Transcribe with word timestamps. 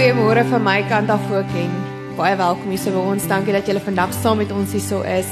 Goeiemôre 0.00 0.46
van 0.48 0.62
my 0.64 0.78
kant 0.88 1.10
af 1.12 1.26
ook 1.28 1.50
en 1.60 1.72
baie 2.16 2.36
welkom 2.40 2.70
hier 2.72 2.80
so 2.80 2.88
by 2.94 3.00
ons. 3.10 3.26
Dankie 3.28 3.52
dat 3.52 3.66
julle 3.68 3.82
vandag 3.84 4.14
saam 4.16 4.38
met 4.40 4.48
ons 4.56 4.72
hier 4.72 4.80
so 4.80 5.02
is. 5.04 5.28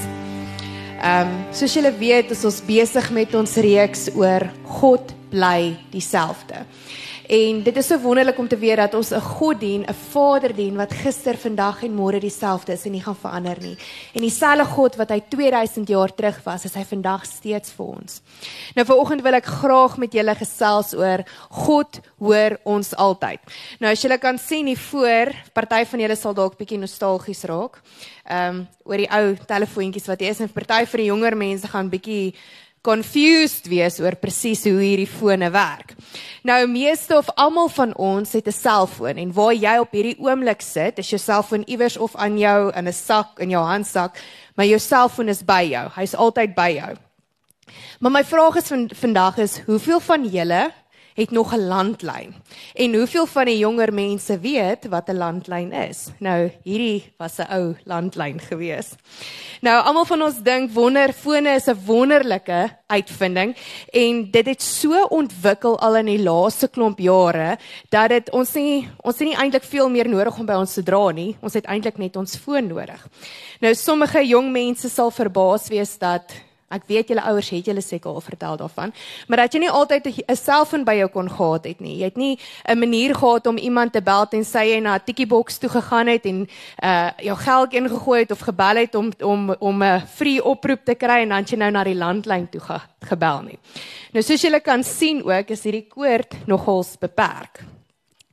Ehm 1.01 1.31
um, 1.31 1.39
soos 1.57 1.73
julle 1.73 1.89
weet, 1.97 2.35
is 2.37 2.45
ons 2.45 2.59
besig 2.67 3.09
met 3.17 3.33
ons 3.33 3.55
reeks 3.65 4.03
oor 4.13 4.45
God 4.77 5.15
bly 5.33 5.73
dieselfde. 5.89 6.67
En 7.29 7.59
dit 7.63 7.77
is 7.77 7.87
so 7.87 8.01
wonderlik 8.01 8.39
om 8.41 8.47
te 8.49 8.57
weet 8.57 8.77
dat 8.81 8.95
ons 8.95 9.11
'n 9.13 9.21
God 9.21 9.61
dien, 9.61 9.85
'n 9.85 9.95
Vader 9.95 10.55
dien 10.55 10.77
wat 10.77 10.93
gister, 10.93 11.37
vandag 11.37 11.83
en 11.83 11.95
môre 11.95 12.21
dieselfde 12.21 12.73
is 12.73 12.85
en 12.85 12.93
nie 12.93 13.03
gaan 13.03 13.17
verander 13.17 13.57
nie. 13.61 13.77
En 14.15 14.21
dieselfde 14.21 14.65
God 14.65 14.97
wat 14.97 15.11
hy 15.11 15.21
2000 15.29 15.89
jaar 15.89 16.15
terug 16.15 16.41
was, 16.45 16.65
is 16.65 16.75
hy 16.75 16.85
vandag 16.85 17.27
steeds 17.27 17.71
vir 17.71 17.87
ons. 17.87 18.23
Nou 18.75 18.87
vanoggend 18.87 19.23
wil 19.23 19.35
ek 19.35 19.45
graag 19.45 19.97
met 19.99 20.13
julle 20.13 20.35
gesels 20.35 20.95
oor 20.95 21.25
God 21.51 22.01
hoor 22.19 22.59
ons 22.65 22.95
altyd. 22.95 23.41
Nou 23.79 23.93
as 23.93 24.03
julle 24.03 24.19
kan 24.19 24.39
sien 24.39 24.67
hier 24.67 24.79
voor, 24.79 25.33
party 25.53 25.85
van 25.85 26.01
julle 26.01 26.17
sal 26.17 26.35
dalk 26.35 26.57
bietjie 26.57 26.79
nostalgies 26.79 27.45
raak. 27.45 27.83
Ehm 28.25 28.57
um, 28.57 28.69
oor 28.85 28.97
die 28.97 29.11
ou 29.11 29.37
telefoontjies 29.47 30.07
wat 30.07 30.21
jy 30.21 30.29
is 30.29 30.41
en 30.41 30.49
party 30.49 30.87
vir 30.87 30.99
die 30.99 31.11
jonger 31.11 31.37
mense 31.37 31.69
gaan 31.69 31.91
bietjie 31.91 32.35
confused 32.89 33.69
wees 33.69 33.99
oor 34.01 34.17
presies 34.17 34.65
hoe 34.65 34.79
hierdie 34.81 35.09
fone 35.11 35.51
werk. 35.53 35.93
Nou 36.49 36.63
meeste 36.71 37.17
of 37.19 37.29
almal 37.37 37.69
van 37.75 37.93
ons 38.01 38.33
het 38.33 38.49
'n 38.49 38.53
selfoon 38.53 39.19
en 39.19 39.33
waar 39.33 39.55
jy 39.55 39.77
op 39.79 39.93
hierdie 39.93 40.17
oomblik 40.19 40.63
sit, 40.63 40.99
is 40.99 41.11
jou 41.11 41.19
selfoon 41.19 41.65
iewers 41.69 41.97
of 41.97 42.17
aan 42.17 42.39
jou 42.39 42.73
in 42.73 42.89
'n 42.89 42.93
sak 42.93 43.41
in 43.41 43.51
jou 43.51 43.65
handsak, 43.65 44.17
maar 44.57 44.67
jou 44.67 44.79
selfoon 44.79 45.29
is 45.29 45.45
by 45.45 45.69
jou. 45.71 45.89
Hy's 45.97 46.15
altyd 46.15 46.55
by 46.55 46.71
jou. 46.81 46.97
Maar 48.01 48.11
my 48.11 48.25
vraag 48.25 48.57
is 48.57 48.69
van 48.69 48.91
vandag 48.95 49.39
is, 49.39 49.59
hoeveel 49.67 50.01
van 50.01 50.25
julle 50.25 50.73
het 51.19 51.31
nog 51.31 51.53
'n 51.55 51.67
landlyn. 51.67 52.35
En 52.75 52.95
hoeveel 52.95 53.27
van 53.27 53.45
die 53.45 53.59
jonger 53.59 53.93
mense 53.95 54.39
weet 54.39 54.87
wat 54.89 55.09
'n 55.09 55.17
landlyn 55.17 55.73
is? 55.73 56.07
Nou, 56.19 56.51
hierdie 56.63 57.13
was 57.17 57.39
'n 57.39 57.51
ou 57.51 57.77
landlyn 57.85 58.41
gewees. 58.41 58.89
Nou, 59.61 59.85
almal 59.85 60.05
van 60.05 60.23
ons 60.23 60.43
dink 60.43 60.71
wonderfone 60.71 61.55
is 61.55 61.67
'n 61.67 61.85
wonderlike 61.85 62.77
uitvinding 62.87 63.57
en 63.91 64.31
dit 64.31 64.47
het 64.47 64.63
so 64.63 65.03
ontwikkel 65.03 65.79
al 65.79 65.97
in 65.97 66.07
die 66.07 66.23
laaste 66.23 66.69
klomp 66.69 66.99
jare 66.99 67.59
dat 67.89 68.09
dit 68.09 68.31
ons 68.31 68.55
nie 68.55 68.89
ons 69.01 69.19
het 69.19 69.29
nie 69.29 69.37
eintlik 69.37 69.65
veel 69.65 69.89
meer 69.89 70.09
nodig 70.09 70.39
om 70.39 70.47
by 70.47 70.55
ons 70.55 70.75
te 70.75 70.83
dra 70.83 71.11
nie. 71.11 71.37
Ons 71.41 71.55
het 71.55 71.65
eintlik 71.65 71.99
net 71.99 72.17
ons 72.17 72.37
foon 72.37 72.67
nodig. 72.67 73.09
Nou, 73.61 73.75
sommige 73.75 74.27
jong 74.27 74.53
mense 74.53 74.89
sal 74.89 75.11
verbaas 75.11 75.69
wees 75.69 75.99
dat 75.99 76.48
Ek 76.69 76.83
weet 76.87 77.09
julle 77.09 77.23
ouers 77.25 77.49
het 77.49 77.65
julle 77.65 77.81
seker 77.81 78.11
al 78.11 78.21
vertel 78.21 78.59
daarvan, 78.61 78.93
maar 79.27 79.41
dat 79.41 79.55
jy 79.55 79.61
nie 79.61 79.71
altyd 79.71 80.07
'n 80.07 80.37
selfoon 80.37 80.85
by 80.85 80.95
jou 81.01 81.09
kon 81.09 81.31
gehad 81.31 81.65
het 81.65 81.81
nie. 81.81 81.97
Jy 81.97 82.05
het 82.05 82.17
nie 82.17 82.39
'n 82.69 82.79
manier 82.79 83.15
gehad 83.15 83.47
om 83.47 83.57
iemand 83.57 83.93
te 83.93 84.03
bel 84.03 84.27
en 84.31 84.45
sê 84.45 84.65
jy 84.69 84.81
na 84.81 84.95
'n 84.97 85.05
tikkieboks 85.05 85.59
toe 85.59 85.71
gegaan 85.71 86.07
het 86.07 86.27
en 86.27 86.49
uh 86.83 87.11
jou 87.19 87.37
geld 87.37 87.73
ingegooi 87.73 88.21
het 88.21 88.31
of 88.31 88.41
gebel 88.41 88.77
het 88.77 88.95
om 88.95 89.13
om 89.21 89.55
om 89.59 89.83
'n 89.83 90.07
free 90.07 90.45
oproep 90.45 90.85
te 90.85 90.95
kry 90.95 91.23
en 91.23 91.29
dan 91.29 91.45
jy 91.45 91.57
nou 91.57 91.71
na 91.71 91.85
die 91.85 91.95
landlyn 91.95 92.49
toe 92.49 92.61
ge, 92.61 92.81
gebel 93.01 93.43
nie. 93.43 93.59
Nou 94.13 94.23
soos 94.23 94.43
julle 94.43 94.61
kan 94.61 94.85
sien 94.85 95.25
ook 95.25 95.49
is 95.51 95.63
hierdie 95.63 95.89
koord 95.89 96.47
nogals 96.47 96.97
beperk 96.99 97.78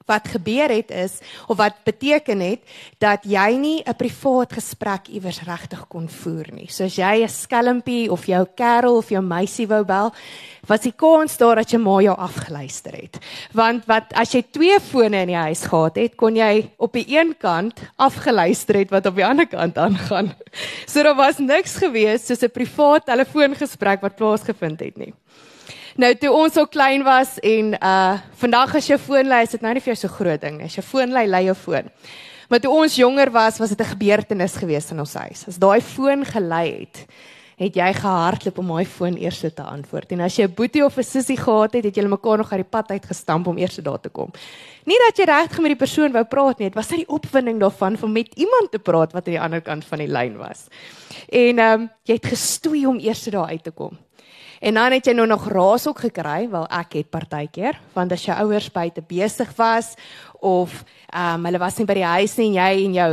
wat 0.05 0.27
gebeur 0.27 0.69
het 0.69 0.91
is 0.91 1.17
of 1.47 1.57
wat 1.57 1.81
beteken 1.83 2.39
het 2.39 2.61
dat 3.01 3.25
jy 3.25 3.57
nie 3.57 3.83
'n 3.85 3.95
privaat 3.95 4.53
gesprek 4.53 5.07
iewers 5.07 5.41
regtig 5.41 5.87
kon 5.87 6.09
voer 6.09 6.45
nie. 6.53 6.67
So 6.69 6.83
as 6.83 6.95
jy 6.95 7.23
'n 7.23 7.29
skelmpie 7.29 8.11
of 8.11 8.25
jou 8.25 8.45
kerel 8.55 8.97
of 8.97 9.09
jou 9.09 9.21
meisie 9.21 9.67
wou 9.67 9.83
bel, 9.83 10.13
was 10.67 10.81
die 10.81 10.93
kans 10.95 11.37
daar 11.37 11.55
dat 11.55 11.71
jy 11.71 11.77
maar 11.77 12.01
jou 12.01 12.17
afgeluister 12.17 12.93
het. 12.93 13.17
Want 13.53 13.85
wat 13.85 14.13
as 14.13 14.31
jy 14.31 14.43
twee 14.51 14.79
fone 14.79 15.17
in 15.17 15.27
die 15.27 15.35
huis 15.35 15.65
gehad 15.65 15.95
het, 15.95 16.15
kon 16.15 16.35
jy 16.35 16.69
op 16.77 16.93
die 16.93 17.05
een 17.07 17.35
kant 17.37 17.79
afgeluister 17.95 18.75
het 18.75 18.89
wat 18.89 19.05
op 19.05 19.15
die 19.15 19.25
ander 19.25 19.47
kant 19.47 19.77
aangaan. 19.77 20.33
So 20.87 21.03
daar 21.03 21.15
was 21.15 21.37
niks 21.37 21.75
gewees 21.75 22.25
soos 22.25 22.43
'n 22.43 22.49
privaat 22.49 23.05
telefoongesprek 23.05 24.01
wat 24.01 24.15
plaasgevind 24.15 24.79
het 24.79 24.97
nie. 24.97 25.13
Nou 25.95 26.09
toe 26.19 26.27
ons 26.35 26.51
so 26.51 26.67
klein 26.67 27.05
was 27.07 27.37
en 27.39 27.75
uh 27.79 28.17
vandag 28.41 28.73
as 28.75 28.87
jou 28.89 28.97
foon 28.99 29.29
lei, 29.31 29.45
is 29.45 29.53
dit 29.55 29.61
nou 29.63 29.71
nie 29.73 29.79
vir 29.79 29.93
jou 29.93 30.01
so 30.01 30.11
groot 30.11 30.41
ding 30.41 30.57
nie. 30.59 30.67
As 30.67 30.75
jou 30.75 30.83
foon 30.83 31.13
lei, 31.15 31.23
lei 31.27 31.45
jou 31.45 31.55
foon. 31.55 31.87
Maar 32.51 32.59
toe 32.59 32.73
ons 32.75 32.97
jonger 32.99 33.31
was, 33.31 33.59
was 33.63 33.71
dit 33.71 33.79
'n 33.79 33.93
gebeurtenis 33.95 34.57
geweest 34.59 34.91
in 34.91 34.99
ons 34.99 35.13
huis. 35.13 35.47
As 35.47 35.57
daai 35.57 35.79
foon 35.81 36.25
gelei 36.25 36.79
het, 36.79 37.07
het 37.55 37.75
jy 37.75 37.93
gehardloop 37.93 38.57
om 38.57 38.67
daai 38.67 38.85
foon 38.85 39.15
eers 39.17 39.39
te 39.39 39.63
antwoord. 39.63 40.11
En 40.11 40.19
as 40.19 40.35
jy 40.35 40.43
'n 40.43 40.53
boetie 40.53 40.83
of 40.83 40.97
'n 40.97 41.03
sussie 41.03 41.37
gehad 41.37 41.73
het, 41.73 41.85
het 41.85 41.95
julle 41.95 42.09
mekaar 42.09 42.37
nog 42.37 42.51
uit 42.51 42.61
die 42.61 42.69
pad 42.69 42.91
uit 42.91 43.05
gestamp 43.05 43.47
om 43.47 43.57
eers 43.57 43.75
daar 43.75 44.01
te 44.01 44.09
kom. 44.09 44.31
Nie 44.85 44.99
dat 45.07 45.17
jy 45.17 45.23
regtig 45.23 45.59
met 45.59 45.79
die 45.79 45.85
persoon 45.85 46.11
wou 46.11 46.25
praat 46.25 46.59
nie, 46.59 46.67
dit 46.67 46.75
was 46.75 46.89
net 46.89 47.07
die 47.07 47.15
opwinding 47.15 47.59
daarvan 47.59 47.97
om 48.01 48.11
met 48.11 48.35
iemand 48.35 48.71
te 48.71 48.79
praat 48.79 49.13
wat 49.13 49.27
aan 49.27 49.33
die 49.33 49.41
ander 49.41 49.61
kant 49.61 49.85
van 49.85 49.99
die 49.99 50.07
lyn 50.07 50.37
was. 50.37 50.67
En 51.29 51.59
ehm 51.59 51.81
um, 51.81 51.89
jy 52.03 52.13
het 52.13 52.25
gestoei 52.25 52.85
om 52.85 52.99
eers 52.99 53.23
daar 53.23 53.47
uit 53.47 53.63
te 53.63 53.71
kom. 53.71 53.97
En 54.65 54.73
dan 54.73 54.95
het 54.95 55.05
jy 55.05 55.13
nou 55.13 55.27
nog 55.29 55.43
raas 55.53 55.83
ook 55.85 55.99
gekry, 56.07 56.47
wel 56.49 56.63
ek 56.73 56.95
het 56.97 57.09
partykeer, 57.13 57.75
want 57.93 58.13
as 58.15 58.23
jou 58.25 58.33
ouers 58.47 58.71
buite 58.73 59.03
besig 59.05 59.51
was 59.59 59.91
of 60.41 60.73
ehm 61.13 61.37
um, 61.37 61.45
hulle 61.45 61.61
was 61.61 61.77
nie 61.77 61.85
by 61.85 61.95
die 61.99 62.07
huis 62.09 62.33
nie 62.39 62.47
en 62.47 62.55
jy 62.57 62.85
en 62.85 62.95
jou 62.95 63.11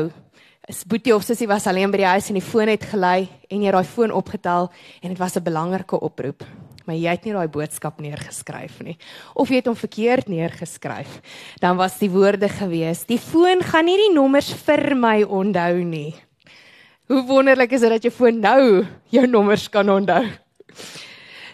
boetie 0.88 1.12
of 1.12 1.26
sussie 1.26 1.48
was 1.50 1.66
alleen 1.68 1.92
by 1.92 2.00
die 2.00 2.08
huis 2.08 2.30
en 2.30 2.38
die 2.38 2.44
foon 2.44 2.72
het 2.72 2.86
gelei 2.88 3.28
en 3.50 3.66
jy 3.66 3.74
daai 3.74 3.84
foon 3.84 4.14
opgetel 4.16 4.70
en 5.02 5.12
dit 5.12 5.20
was 5.20 5.36
'n 5.36 5.44
belangrike 5.44 6.00
oproep. 6.00 6.42
Maar 6.86 6.96
jy 6.96 7.10
het 7.10 7.24
nie 7.24 7.34
daai 7.34 7.48
boodskap 7.48 8.00
neergeskryf 8.00 8.80
nie 8.80 8.96
of 9.34 9.48
jy 9.48 9.56
het 9.56 9.66
hom 9.66 9.76
verkeerd 9.76 10.28
neergeskryf. 10.28 11.20
Dan 11.60 11.76
was 11.76 11.98
die 11.98 12.10
woorde 12.10 12.48
gewees: 12.48 13.04
"Die 13.04 13.18
foon 13.18 13.60
gaan 13.60 13.84
nie 13.84 14.08
die 14.08 14.14
nommers 14.14 14.52
vir 14.52 14.96
my 14.96 15.22
onthou 15.22 15.84
nie." 15.84 16.14
Hoe 17.08 17.22
wonderlik 17.22 17.72
is 17.72 17.80
dit 17.80 17.90
dat 17.90 18.02
jou 18.02 18.12
foon 18.12 18.40
nou 18.40 18.86
jou 19.10 19.26
nommers 19.26 19.68
kan 19.68 19.90
onthou. 19.90 20.24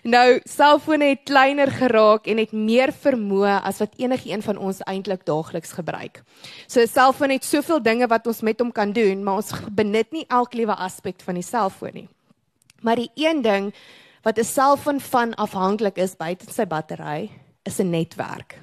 Nou, 0.03 0.41
selfone 0.45 1.05
het 1.11 1.25
kleiner 1.27 1.71
geraak 1.71 2.27
en 2.31 2.39
het 2.39 2.53
meer 2.53 2.93
vermoë 2.93 3.59
as 3.67 3.81
wat 3.83 3.97
enigiemand 3.99 4.45
van 4.45 4.59
ons 4.59 4.83
eintlik 4.87 5.25
daagliks 5.27 5.73
gebruik. 5.73 6.23
So 6.67 6.81
'n 6.81 6.87
selfoon 6.87 7.31
het 7.31 7.45
soveel 7.45 7.83
dinge 7.83 8.07
wat 8.07 8.27
ons 8.27 8.41
met 8.41 8.61
hom 8.61 8.73
kan 8.73 8.93
doen, 8.93 9.25
maar 9.25 9.35
ons 9.35 9.53
benut 9.71 10.13
nie 10.13 10.25
elke 10.29 10.57
liewe 10.57 10.75
aspek 10.75 11.21
van 11.25 11.35
die 11.35 11.43
selfoon 11.43 11.95
nie. 11.95 12.09
Maar 12.81 12.97
die 12.97 13.11
een 13.15 13.43
ding 13.43 13.75
wat 14.23 14.39
'n 14.39 14.45
selfoon 14.45 15.01
van 15.01 15.35
afhanklik 15.35 15.97
is 15.97 16.17
buite 16.17 16.53
sy 16.53 16.67
battery, 16.67 17.31
is 17.65 17.79
'n 17.79 17.91
netwerk. 17.91 18.59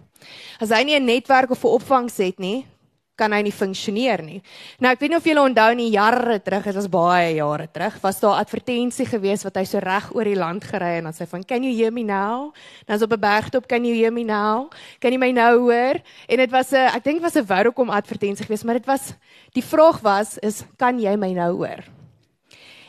As 0.60 0.70
hy 0.70 0.84
nie 0.84 0.96
'n 0.96 1.06
netwerk 1.06 1.50
of 1.50 1.64
'n 1.64 1.68
opvangs 1.68 2.18
het 2.18 2.40
nie, 2.40 2.66
kan 3.16 3.32
hy 3.32 3.42
nie 3.46 3.54
funksioneer 3.56 4.22
nie. 4.26 4.42
Nou 4.84 4.92
ek 4.92 5.00
weet 5.00 5.14
nie 5.14 5.18
of 5.18 5.28
julle 5.28 5.44
onthou 5.48 5.70
nie 5.78 5.88
jare 5.94 6.40
terug, 6.44 6.66
dit 6.68 6.76
was 6.76 6.90
baie 6.92 7.36
jare 7.38 7.68
terug, 7.72 7.96
was 8.04 8.20
daar 8.20 8.42
advertensie 8.42 9.08
gewees 9.08 9.46
wat 9.48 9.56
hy 9.60 9.64
so 9.70 9.80
reg 9.84 10.10
oor 10.16 10.28
die 10.28 10.36
land 10.36 10.64
gery 10.68 10.98
en 11.00 11.08
dan 11.10 11.16
sê 11.16 11.28
van 11.32 11.44
can 11.48 11.64
you 11.64 11.72
hear 11.72 11.94
me 11.96 12.04
now? 12.04 12.52
Dan 12.88 13.00
so 13.00 13.06
op 13.06 13.14
'n 13.14 13.20
bergtop 13.20 13.68
can 13.68 13.86
you 13.86 13.96
hear 13.96 14.12
me 14.12 14.24
now? 14.24 14.70
Kan 15.00 15.12
jy 15.12 15.18
my 15.18 15.32
nou 15.32 15.72
hoor? 15.72 16.02
En 16.28 16.38
dit 16.38 16.52
was 16.52 16.72
'n 16.74 16.92
ek 16.96 17.04
dink 17.04 17.22
was 17.22 17.36
'n 17.36 17.46
Vodacom 17.46 17.90
advertensie 17.90 18.46
gewees, 18.46 18.64
maar 18.64 18.76
dit 18.76 18.86
was 18.86 19.14
die 19.54 19.64
vraag 19.64 20.02
was 20.02 20.38
is 20.40 20.66
kan 20.78 21.00
jy 21.00 21.16
my 21.16 21.34
nou 21.34 21.56
hoor? 21.56 21.84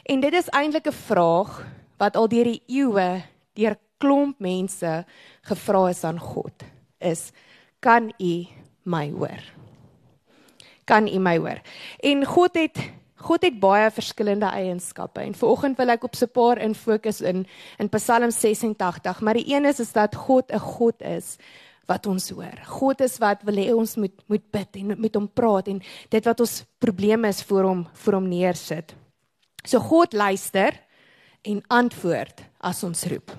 En 0.05 0.21
dit 0.21 0.33
is 0.33 0.49
eintlik 0.51 0.87
'n 0.87 0.93
vraag 0.93 1.67
wat 1.99 2.17
al 2.17 2.29
deur 2.29 2.45
die 2.45 2.63
eeue 2.67 3.23
deur 3.55 3.77
klomp 3.99 4.41
mense 4.41 5.05
gevra 5.43 5.89
is 5.89 6.05
aan 6.05 6.19
God. 6.19 6.65
Is 7.01 7.33
kan 7.81 8.13
u 8.19 8.47
my 8.85 9.11
hoor? 9.11 9.56
Kan 10.87 11.09
u 11.09 11.19
my 11.19 11.37
hoor. 11.39 11.61
En 12.01 12.25
God 12.25 12.55
het 12.59 12.79
God 13.27 13.43
het 13.43 13.57
baie 13.59 13.89
verskillende 13.91 14.47
eienskappe 14.47 15.23
en 15.25 15.35
vanoggend 15.35 15.79
wil 15.81 15.91
ek 15.91 16.05
op 16.05 16.15
so 16.15 16.27
'n 16.27 16.31
paar 16.31 16.59
in 16.63 16.75
fokus 16.75 17.21
in 17.21 17.47
in 17.79 17.89
Psalm 17.89 18.31
86, 18.31 19.21
maar 19.21 19.35
die 19.35 19.55
een 19.55 19.65
is 19.65 19.81
is 19.81 19.93
dat 19.93 20.15
God 20.15 20.53
'n 20.53 20.59
God 20.59 21.03
is 21.03 21.37
wat 21.87 22.07
ons 22.07 22.31
hoor. 22.31 22.59
God 22.67 23.01
is 23.01 23.19
wat 23.19 23.43
wil 23.43 23.57
hê 23.57 23.75
ons 23.75 23.97
moet 23.97 24.23
moet 24.27 24.51
bid 24.51 24.77
en 24.77 25.01
met 25.01 25.15
hom 25.15 25.29
praat 25.29 25.69
en 25.69 25.83
dit 26.09 26.25
wat 26.25 26.41
ons 26.41 26.65
probleme 26.79 27.29
is 27.29 27.43
voor 27.43 27.63
hom 27.63 27.87
voor 27.93 28.13
hom 28.13 28.29
neersit. 28.29 28.95
So 29.65 29.79
God 29.79 30.13
luister 30.13 30.73
en 31.43 31.63
antwoord 31.69 32.43
as 32.61 32.83
ons 32.85 33.05
roep. 33.05 33.31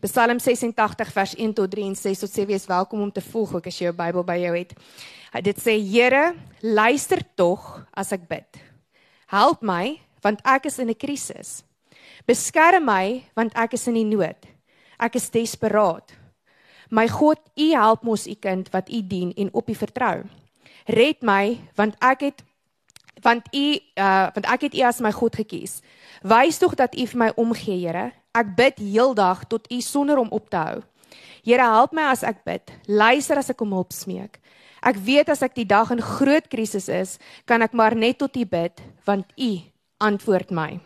Psalm 0.00 0.38
86 0.38 1.12
vers 1.12 1.34
1 1.34 1.54
tot 1.54 1.70
3 1.70 1.84
en 1.84 1.96
6 1.96 2.18
tot 2.18 2.30
7 2.30 2.54
is 2.54 2.66
welkom 2.66 3.00
om 3.00 3.12
te 3.12 3.20
volg 3.20 3.54
ook 3.54 3.66
as 3.66 3.78
jy 3.78 3.88
jou 3.88 3.94
Bybel 3.96 4.24
by 4.24 4.36
jou 4.42 4.56
het. 4.56 4.74
Dit 5.42 5.58
sê 5.60 5.76
Here, 5.76 6.32
luister 6.62 7.20
tog 7.36 7.60
as 7.92 8.12
ek 8.12 8.24
bid. 8.28 8.48
Help 9.28 9.60
my 9.60 9.98
want 10.24 10.40
ek 10.44 10.66
is 10.66 10.78
in 10.78 10.88
'n 10.88 10.96
krisis. 10.96 11.62
Beskerm 12.26 12.84
my 12.84 13.24
want 13.36 13.52
ek 13.54 13.74
is 13.74 13.86
in 13.86 13.94
die 13.94 14.04
nood. 14.04 14.36
Ek 14.98 15.16
is 15.16 15.30
desperaat. 15.30 16.14
My 16.90 17.08
God, 17.08 17.38
U 17.56 17.66
help 17.74 18.02
mos 18.02 18.26
U 18.26 18.34
kind 18.34 18.70
wat 18.72 18.88
U 18.88 19.02
dien 19.02 19.32
en 19.36 19.50
op 19.52 19.68
U 19.68 19.74
vertrou. 19.74 20.24
Red 20.86 21.22
my 21.22 21.58
want 21.76 21.96
ek 22.00 22.20
het 22.20 22.42
want 23.22 23.46
U 23.52 23.66
uh 23.96 24.30
want 24.32 24.46
ek 24.46 24.70
het 24.70 24.74
U 24.74 24.80
as 24.86 25.00
my 25.00 25.12
God 25.12 25.36
gekies. 25.36 25.82
Wys 26.22 26.58
tog 26.58 26.74
dat 26.74 26.94
U 26.94 27.06
vir 27.06 27.18
my 27.18 27.30
omgee, 27.36 27.86
Here. 27.86 28.12
Ek 28.32 28.56
bid 28.56 28.78
heeldag 28.78 29.48
tot 29.48 29.66
U 29.70 29.80
sonder 29.80 30.18
om 30.18 30.28
op 30.30 30.48
te 30.50 30.56
hou. 30.56 30.82
Here, 31.44 31.62
help 31.62 31.92
my 31.92 32.10
as 32.10 32.22
ek 32.22 32.44
bid. 32.44 32.72
Luister 32.86 33.38
as 33.38 33.50
ek 33.50 33.60
om 33.60 33.72
hulp 33.72 33.92
smeek. 33.92 34.40
Ek 34.86 34.98
weet 35.02 35.30
as 35.32 35.42
ek 35.42 35.56
die 35.58 35.66
dag 35.66 35.90
in 35.90 36.02
groot 36.02 36.46
krisis 36.52 36.86
is, 36.92 37.16
kan 37.44 37.64
ek 37.64 37.74
maar 37.74 37.96
net 37.98 38.20
tot 38.22 38.36
U 38.38 38.44
bid, 38.46 38.82
want 39.06 39.32
U 39.34 39.50
antwoord 40.06 40.52
my. 40.54 40.76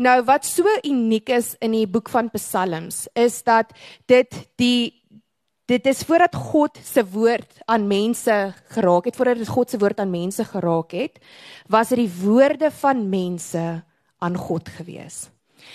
Nou 0.00 0.20
wat 0.24 0.46
so 0.48 0.64
uniek 0.86 1.28
is 1.34 1.56
in 1.60 1.74
die 1.76 1.88
boek 1.90 2.08
van 2.08 2.30
Psalms 2.32 3.04
is 3.18 3.42
dat 3.44 3.74
dit 4.08 4.38
die 4.60 4.94
dit 5.70 5.84
is 5.86 6.00
voordat 6.02 6.34
God 6.34 6.78
se 6.82 7.04
woord 7.06 7.60
aan 7.70 7.84
mense 7.86 8.36
geraak 8.74 9.06
het, 9.06 9.18
voordat 9.18 9.52
God 9.54 9.70
se 9.70 9.78
woord 9.78 10.00
aan 10.02 10.10
mense 10.10 10.42
geraak 10.44 10.96
het, 10.98 11.20
was 11.70 11.92
dit 11.92 12.02
die 12.02 12.14
woorde 12.24 12.72
van 12.80 13.04
mense 13.12 13.66
aan 14.18 14.36
God 14.36 14.72
gewees. 14.80 15.28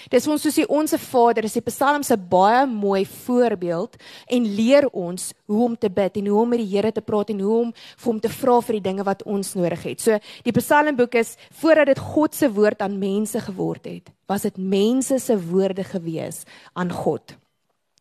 Dis 0.09 0.27
ons 0.27 0.41
soos 0.41 0.55
die 0.55 0.67
onsse 0.67 0.97
Vader, 0.97 1.45
is 1.45 1.53
die 1.53 1.61
Psalms 1.61 2.11
'n 2.11 2.27
baie 2.29 2.65
mooi 2.65 3.05
voorbeeld 3.05 3.95
en 4.27 4.55
leer 4.55 4.87
ons 4.91 5.33
hoe 5.45 5.63
om 5.63 5.77
te 5.77 5.89
bid 5.89 6.17
en 6.17 6.27
hoe 6.27 6.41
om 6.41 6.49
met 6.49 6.59
die 6.59 6.75
Here 6.75 6.91
te 6.91 7.01
praat 7.01 7.29
en 7.29 7.39
hoe 7.39 7.59
om 7.59 7.73
vir 7.73 8.11
hom 8.11 8.19
te 8.19 8.29
vra 8.29 8.61
vir 8.61 8.73
die 8.73 8.89
dinge 8.89 9.03
wat 9.03 9.23
ons 9.23 9.53
nodig 9.53 9.83
het. 9.83 10.01
So 10.01 10.19
die 10.43 10.51
Psalmboek 10.51 11.15
is 11.15 11.37
voordat 11.51 11.87
dit 11.87 11.99
God 11.99 12.35
se 12.35 12.49
woord 12.49 12.81
aan 12.81 12.99
mense 12.99 13.39
geword 13.39 13.85
het, 13.85 14.11
was 14.27 14.41
dit 14.41 14.57
mense 14.57 15.19
se 15.19 15.37
woorde 15.37 15.83
gewees 15.83 16.43
aan 16.73 16.91
God. 16.91 17.35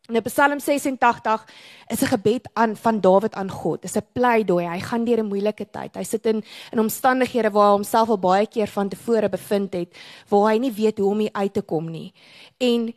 In 0.07 0.21
Psalm 0.21 0.59
86 0.59 1.45
is 1.87 2.01
'n 2.01 2.05
gebed 2.05 2.49
aan 2.53 2.75
van 2.75 3.01
Dawid 3.01 3.33
aan 3.33 3.49
God. 3.49 3.81
Dis 3.81 3.95
'n 3.95 4.05
pleidooi. 4.13 4.67
Hy 4.67 4.79
gaan 4.79 5.03
deur 5.03 5.19
'n 5.19 5.27
moeilike 5.27 5.69
tyd. 5.71 5.95
Hy 5.95 6.03
sit 6.03 6.25
in 6.25 6.43
in 6.71 6.79
omstandighede 6.79 7.49
waar 7.51 7.65
hy 7.65 7.75
homself 7.75 8.09
al 8.09 8.19
baie 8.19 8.47
keer 8.47 8.67
van 8.67 8.89
tevore 8.89 9.29
bevind 9.29 9.73
het, 9.73 9.97
waar 10.29 10.51
hy 10.51 10.57
nie 10.57 10.71
weet 10.71 10.97
hoe 10.97 11.09
om 11.09 11.29
uit 11.31 11.53
te 11.53 11.61
kom 11.61 11.89
nie. 11.89 12.13
En 12.57 12.93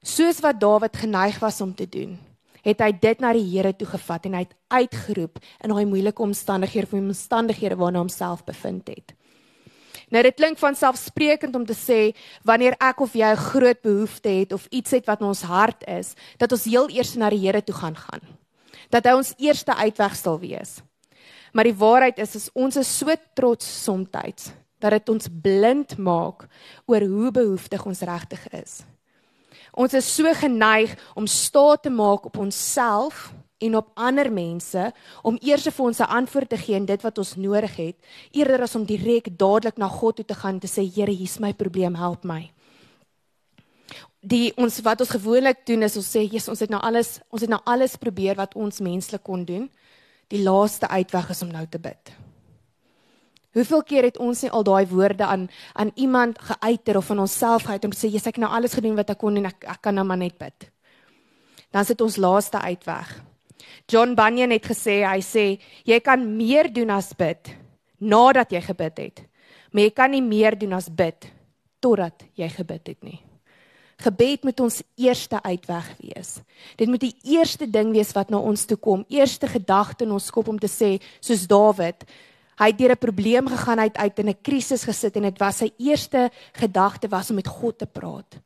soos 0.00 0.40
wat 0.40 0.60
Dawid 0.60 0.96
geneig 0.96 1.38
was 1.38 1.60
om 1.60 1.74
te 1.74 1.88
doen, 1.88 2.18
het 2.62 2.80
hy 2.80 2.92
dit 3.00 3.20
na 3.20 3.32
die 3.32 3.50
Here 3.50 3.76
toe 3.76 3.88
gevat 3.88 4.24
en 4.24 4.32
hy 4.32 4.38
het 4.38 4.54
uitgeroep 4.68 5.38
in 5.60 5.70
daai 5.70 5.84
moeilike 5.84 6.22
omstandighede, 6.22 6.86
vir 6.86 6.98
omstandighede 6.98 7.76
waarna 7.76 7.98
homself 7.98 8.44
bevind 8.44 8.88
het. 8.88 9.14
Nou 10.14 10.22
dit 10.22 10.34
klink 10.38 10.58
van 10.58 10.76
selfsprekend 10.78 11.54
om 11.58 11.64
te 11.66 11.74
sê 11.74 12.14
wanneer 12.46 12.76
ek 12.78 13.00
of 13.02 13.14
jy 13.14 13.26
'n 13.26 13.46
groot 13.50 13.80
behoefte 13.82 14.28
het 14.28 14.52
of 14.52 14.66
iets 14.70 14.90
het 14.90 15.06
wat 15.06 15.20
in 15.20 15.26
ons 15.26 15.42
hart 15.42 15.82
is, 15.86 16.14
dat 16.38 16.52
ons 16.52 16.64
heel 16.64 16.88
eers 16.88 17.14
na 17.14 17.30
die 17.30 17.46
Here 17.46 17.62
toe 17.64 17.74
gaan 17.74 17.96
gaan. 17.96 18.20
Dat 18.90 19.04
hy 19.04 19.12
ons 19.12 19.34
eerste 19.36 19.74
uitweg 19.74 20.16
sal 20.16 20.38
wees. 20.38 20.82
Maar 21.52 21.64
die 21.64 21.74
waarheid 21.74 22.18
is 22.18 22.34
is 22.34 22.50
ons 22.52 22.76
is 22.76 22.98
so 22.98 23.14
trots 23.34 23.84
soms 23.84 24.08
dat 24.78 24.90
dit 24.90 25.08
ons 25.08 25.28
blind 25.42 25.96
maak 25.96 26.46
oor 26.86 27.00
hoe 27.00 27.30
behoeftig 27.30 27.86
ons 27.86 28.00
regtig 28.00 28.48
is. 28.52 28.84
Ons 29.72 29.94
is 29.94 30.14
so 30.14 30.32
geneig 30.34 30.96
om 31.14 31.26
staat 31.26 31.82
te 31.82 31.90
maak 31.90 32.24
op 32.24 32.36
onsself 32.36 33.32
en 33.58 33.76
op 33.76 33.90
ander 33.94 34.28
mense 34.32 34.90
om 35.22 35.38
eers 35.40 35.64
vir 35.68 35.84
ons 35.84 36.00
'n 36.00 36.12
antwoord 36.18 36.48
te 36.48 36.56
gee 36.56 36.76
en 36.76 36.84
dit 36.84 37.02
wat 37.02 37.18
ons 37.18 37.36
nodig 37.36 37.76
het, 37.76 37.96
eerder 38.32 38.62
as 38.62 38.74
om 38.74 38.84
direk 38.84 39.38
dadelik 39.38 39.76
na 39.76 39.88
God 39.88 40.16
toe 40.16 40.24
te 40.24 40.34
gaan 40.34 40.58
te 40.58 40.66
sê 40.66 40.82
Here, 40.94 41.12
hier's 41.12 41.38
my 41.38 41.52
probleem, 41.52 41.94
help 41.94 42.24
my. 42.24 42.50
Die 44.20 44.52
ons 44.56 44.80
wat 44.80 45.00
ons 45.00 45.10
gewoonlik 45.10 45.66
doen 45.66 45.82
is 45.82 45.96
ons 45.96 46.16
sê 46.16 46.20
Jesus, 46.20 46.48
ons 46.48 46.60
het 46.60 46.70
nou 46.70 46.80
alles, 46.80 47.20
ons 47.30 47.40
het 47.40 47.50
nou 47.50 47.60
alles 47.64 47.96
probeer 47.96 48.34
wat 48.34 48.54
ons 48.54 48.80
menslik 48.80 49.22
kon 49.22 49.44
doen. 49.44 49.70
Die 50.28 50.42
laaste 50.42 50.88
uitweg 50.88 51.30
is 51.30 51.42
om 51.42 51.48
nou 51.48 51.66
te 51.66 51.78
bid. 51.78 52.12
Hoeveel 53.52 53.82
keer 53.82 54.02
het 54.02 54.18
ons 54.18 54.42
nie 54.42 54.50
al 54.50 54.64
daai 54.64 54.86
woorde 54.86 55.24
aan 55.24 55.48
aan 55.72 55.90
iemand 55.94 56.38
geuiter 56.38 56.96
of 56.96 57.06
van 57.06 57.18
onsself 57.18 57.62
geuit 57.62 57.84
om 57.84 57.90
te 57.90 57.96
sê 57.96 58.10
Jesus, 58.10 58.26
ek 58.26 58.36
het 58.36 58.44
nou 58.44 58.52
alles 58.52 58.74
gedoen 58.74 58.96
wat 58.96 59.10
ek 59.10 59.18
kon 59.18 59.36
en 59.36 59.46
ek 59.46 59.64
ek 59.64 59.80
kan 59.80 59.94
nou 59.94 60.04
maar 60.04 60.20
net 60.20 60.36
bid. 60.38 60.68
Dan 61.72 61.84
sit 61.84 62.00
ons 62.00 62.16
laaste 62.16 62.60
uitweg. 62.60 63.25
John 63.86 64.16
Bunyan 64.18 64.50
het 64.50 64.66
gesê, 64.66 65.04
hy 65.06 65.20
sê 65.22 65.44
jy 65.86 65.98
kan 66.02 66.22
meer 66.36 66.66
doen 66.72 66.90
as 66.90 67.12
bid 67.14 67.52
nadat 68.02 68.50
jy 68.52 68.60
gebid 68.60 68.98
het. 68.98 69.22
Maar 69.70 69.86
jy 69.86 69.92
kan 69.94 70.10
nie 70.10 70.24
meer 70.24 70.56
doen 70.58 70.74
as 70.76 70.88
bid 70.90 71.28
totdat 71.80 72.26
jy 72.34 72.48
gebid 72.50 72.92
het 72.92 73.06
nie. 73.06 73.20
Gebed 74.02 74.42
moet 74.44 74.58
ons 74.60 74.82
eerste 75.00 75.38
uitweg 75.40 75.86
wees. 76.02 76.40
Dit 76.76 76.90
moet 76.90 77.00
die 77.00 77.14
eerste 77.32 77.64
ding 77.70 77.94
wees 77.94 78.10
wat 78.12 78.28
na 78.32 78.42
ons 78.42 78.66
toe 78.68 78.76
kom, 78.76 79.06
eerste 79.08 79.48
gedagte 79.48 80.04
in 80.04 80.12
ons 80.12 80.28
kop 80.34 80.50
om 80.52 80.58
te 80.60 80.68
sê, 80.68 80.96
soos 81.24 81.46
Dawid, 81.48 82.04
hy 82.60 82.68
het 82.72 82.78
deur 82.78 82.92
'n 82.92 83.04
probleem 83.06 83.48
gegaan 83.48 83.80
uit 83.80 83.96
uit 83.96 84.18
in 84.18 84.28
'n 84.28 84.42
krisis 84.42 84.84
gesit 84.84 85.16
en 85.16 85.22
dit 85.22 85.38
was 85.38 85.58
sy 85.58 85.70
eerste 85.78 86.30
gedagte 86.52 87.08
was 87.08 87.30
om 87.30 87.36
met 87.36 87.48
God 87.48 87.78
te 87.78 87.86
praat 87.86 88.40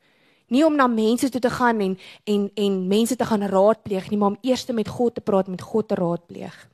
nie 0.51 0.65
om 0.67 0.77
na 0.77 0.87
mense 0.91 1.31
toe 1.31 1.41
te 1.41 1.51
gaan 1.51 1.81
en 1.81 1.97
en 2.25 2.51
en 2.55 2.77
mense 2.89 3.17
te 3.17 3.25
gaan 3.25 3.43
raadpleeg 3.43 4.11
nie, 4.11 4.19
maar 4.19 4.35
om 4.35 4.43
eers 4.43 4.67
met 4.67 4.89
God 4.89 5.15
te 5.15 5.21
praat, 5.21 5.49
met 5.49 5.63
God 5.63 5.89
te 5.89 5.95
raadpleeg. 5.95 6.69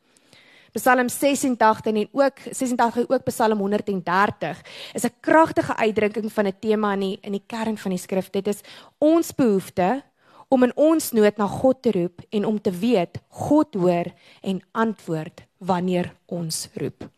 Psalm 0.76 1.08
86 1.08 1.86
en 1.86 2.08
ook 2.12 2.38
86 2.50 3.08
ook 3.08 3.24
Psalm 3.24 3.58
130 3.58 4.60
is 4.92 5.04
'n 5.04 5.14
kragtige 5.20 5.76
uitdrukking 5.76 6.32
van 6.32 6.46
'n 6.46 6.58
tema 6.60 6.92
in 6.92 7.00
die 7.00 7.18
in 7.22 7.32
die 7.32 7.44
kern 7.46 7.78
van 7.78 7.90
die 7.90 8.00
skrif. 8.00 8.30
Dit 8.30 8.46
is 8.46 8.60
ons 8.98 9.34
behoefte 9.34 10.02
om 10.48 10.62
in 10.62 10.72
ons 10.76 11.12
nood 11.12 11.36
na 11.36 11.46
God 11.46 11.82
te 11.82 11.92
roep 11.92 12.20
en 12.30 12.44
om 12.44 12.60
te 12.60 12.70
weet 12.70 13.18
God 13.28 13.74
hoor 13.74 14.12
en 14.42 14.62
antwoord 14.72 15.42
wanneer 15.58 16.14
ons 16.26 16.68
roep. 16.74 17.08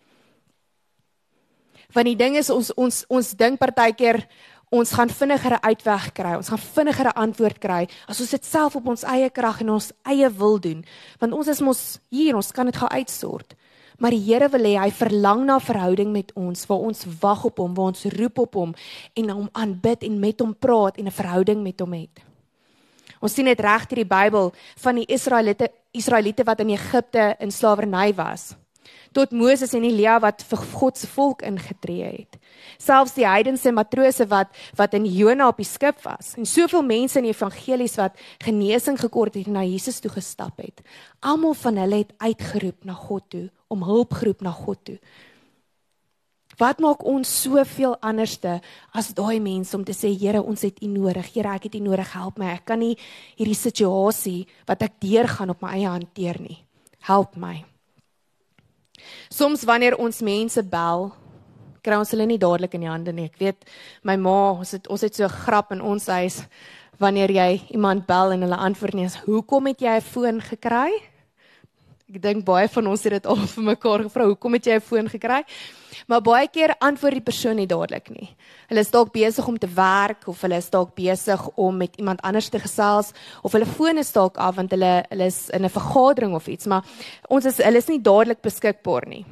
Want 1.93 2.07
die 2.07 2.17
ding 2.17 2.37
is 2.37 2.51
ons 2.51 2.73
ons 2.75 3.05
ons 3.09 3.33
dink 3.37 3.59
partykeer 3.59 4.27
ons 4.71 4.93
gaan 4.93 5.09
vinniger 5.09 5.53
'n 5.53 5.65
uitweg 5.65 6.13
kry. 6.13 6.35
Ons 6.37 6.49
gaan 6.49 6.59
vinniger 6.59 7.07
'n 7.07 7.17
antwoord 7.17 7.59
kry 7.59 7.89
as 8.07 8.21
ons 8.21 8.31
dit 8.31 8.45
self 8.45 8.77
op 8.77 8.87
ons 8.87 9.03
eie 9.03 9.31
krag 9.31 9.61
en 9.61 9.71
ons 9.71 9.93
eie 10.05 10.31
wil 10.31 10.61
doen. 10.61 10.85
Want 11.19 11.33
ons 11.33 11.49
is 11.49 11.61
mos 11.61 11.99
hier, 12.11 12.37
ons 12.37 12.53
kan 12.53 12.67
dit 12.67 12.77
gaan 12.77 12.91
uitsort. 12.91 13.55
Maar 13.99 14.11
die 14.11 14.33
Here 14.33 14.49
wil 14.49 14.61
hê 14.61 14.79
hy 14.79 14.91
verlang 14.91 15.45
na 15.45 15.59
verhouding 15.59 16.13
met 16.13 16.33
ons, 16.35 16.67
waar 16.67 16.79
ons 16.79 17.07
wag 17.21 17.45
op 17.45 17.59
hom, 17.59 17.75
waar 17.75 17.87
ons 17.87 18.05
roep 18.05 18.39
op 18.39 18.55
hom 18.55 18.75
en 19.15 19.31
hom 19.31 19.49
aanbid 19.53 20.03
en 20.03 20.21
met 20.21 20.41
hom 20.41 20.55
praat 20.55 20.97
en 20.97 21.07
'n 21.07 21.11
verhouding 21.11 21.63
met 21.63 21.81
hom 21.81 21.93
het. 21.93 22.21
Ons 23.21 23.35
sien 23.35 23.45
dit 23.45 23.61
reg 23.61 23.91
in 23.91 23.97
die 23.97 24.05
Bybel 24.05 24.53
van 24.77 24.95
die 24.95 25.07
Israeliete 25.07 25.71
Israeliete 25.91 26.45
wat 26.45 26.61
in 26.61 26.71
Egipte 26.71 27.37
in 27.41 27.51
slawerny 27.51 28.15
was 28.15 28.55
tot 29.13 29.33
Moses 29.33 29.75
en 29.75 29.87
Elia 29.87 30.19
wat 30.23 30.43
vir 30.51 30.65
God 30.75 30.99
se 30.99 31.09
volk 31.11 31.43
ingetree 31.47 32.11
het. 32.11 32.39
Selfs 32.79 33.15
die 33.17 33.27
heidense 33.27 33.73
matrose 33.73 34.27
wat 34.31 34.53
wat 34.79 34.95
in 34.99 35.07
Jona 35.07 35.49
op 35.49 35.61
die 35.61 35.69
skip 35.69 36.03
was 36.05 36.35
en 36.39 36.47
soveel 36.47 36.85
mense 36.87 37.19
in 37.19 37.29
die 37.29 37.35
evangelies 37.35 37.97
wat 38.01 38.19
genesing 38.45 38.99
gekort 39.01 39.39
het 39.39 39.49
en 39.49 39.59
na 39.59 39.65
Jesus 39.67 40.01
toe 40.01 40.13
gestap 40.13 40.61
het. 40.63 40.83
Almal 41.21 41.55
van 41.55 41.81
hulle 41.81 42.05
het 42.05 42.13
uitgeroep 42.19 42.85
na 42.85 42.95
God 42.95 43.25
toe, 43.31 43.49
om 43.69 43.83
hulp 43.85 44.15
geroep 44.21 44.45
na 44.45 44.53
God 44.53 44.85
toe. 44.85 44.99
Wat 46.59 46.81
maak 46.83 47.05
ons 47.07 47.31
soveel 47.45 47.95
anderste 48.03 48.57
as 48.97 49.13
daai 49.15 49.39
mense 49.39 49.77
om 49.79 49.85
te 49.87 49.95
sê 49.95 50.11
Here, 50.11 50.43
ons 50.43 50.65
het 50.67 50.83
U 50.83 50.91
nodig. 50.91 51.31
Here, 51.37 51.55
ek 51.55 51.69
het 51.69 51.79
U 51.79 51.83
nodig, 51.87 52.11
help 52.19 52.41
my. 52.43 52.51
Ek 52.57 52.67
kan 52.67 52.83
nie 52.83 52.97
hierdie 53.39 53.59
situasie 53.59 54.41
wat 54.67 54.83
ek 54.83 54.99
deurgaan 55.05 55.55
op 55.55 55.63
my 55.63 55.77
eie 55.79 55.93
hanteer 55.93 56.43
nie. 56.43 56.59
Help 57.07 57.39
my. 57.39 57.61
Soms 59.31 59.65
wanneer 59.65 59.97
ons 59.97 60.23
mense 60.23 60.63
bel, 60.63 61.13
kry 61.83 61.97
ons 61.97 62.11
hulle 62.11 62.27
nie 62.27 62.39
dadelik 62.39 62.75
in 62.75 62.81
die 62.81 62.91
hande 62.91 63.13
nie. 63.13 63.29
Ek 63.31 63.39
weet 63.39 63.65
my 64.03 64.17
ma, 64.17 64.53
ons 64.59 64.73
het 64.73 64.89
ons 64.89 65.01
het 65.01 65.15
so 65.15 65.25
'n 65.25 65.39
grap 65.45 65.73
in 65.73 65.81
ons 65.81 66.07
huis 66.07 66.47
wanneer 66.99 67.31
jy 67.31 67.63
iemand 67.71 68.07
bel 68.07 68.33
en 68.33 68.43
hulle 68.43 68.57
antwoord 68.57 68.95
nie 68.95 69.09
"Hoekom 69.27 69.67
het 69.67 69.81
jy 69.81 69.97
'n 69.97 70.01
foon 70.01 70.41
gekry?" 70.41 70.91
Ek 72.09 72.23
dink 72.25 72.41
baie 72.41 72.65
van 72.73 72.87
ons 72.89 73.03
het 73.05 73.13
dit 73.19 73.27
al 73.29 73.37
vir 73.53 73.65
mekaar 73.67 74.03
gevra, 74.07 74.25
"Hoekom 74.25 74.55
het 74.57 74.65
jy 74.65 74.77
'n 74.77 74.81
foon 74.81 75.09
gekry?" 75.09 75.45
Maar 76.09 76.23
baie 76.23 76.49
keer 76.49 76.75
antwoord 76.81 77.13
die 77.13 77.21
persoon 77.21 77.57
nie 77.57 77.67
dadelik 77.67 78.09
nie. 78.09 78.35
Hulle 78.69 78.81
is 78.81 78.91
dalk 78.91 79.13
besig 79.13 79.47
om 79.47 79.59
te 79.59 79.67
werk 79.67 80.27
of 80.27 80.41
hulle 80.41 80.57
is 80.57 80.71
dalk 80.71 80.95
besig 80.95 81.49
om 81.57 81.77
met 81.77 81.97
iemand 81.97 82.21
anders 82.23 82.49
te 82.49 82.59
gesels 82.59 83.13
of 83.43 83.53
hulle 83.53 83.67
foon 83.67 83.99
is 83.99 84.13
dalk 84.13 84.39
af 84.39 84.57
want 84.57 84.71
hulle 84.71 85.05
hulle 85.11 85.25
is 85.25 85.51
in 85.51 85.65
'n 85.65 85.69
vergadering 85.69 86.35
of 86.35 86.49
iets, 86.49 86.67
maar 86.67 86.83
ons 87.29 87.45
is 87.45 87.59
hulle 87.59 87.77
is 87.77 87.89
nie 87.89 88.01
dadelik 88.01 88.41
beskikbaar 88.41 89.07
nie. 89.07 89.27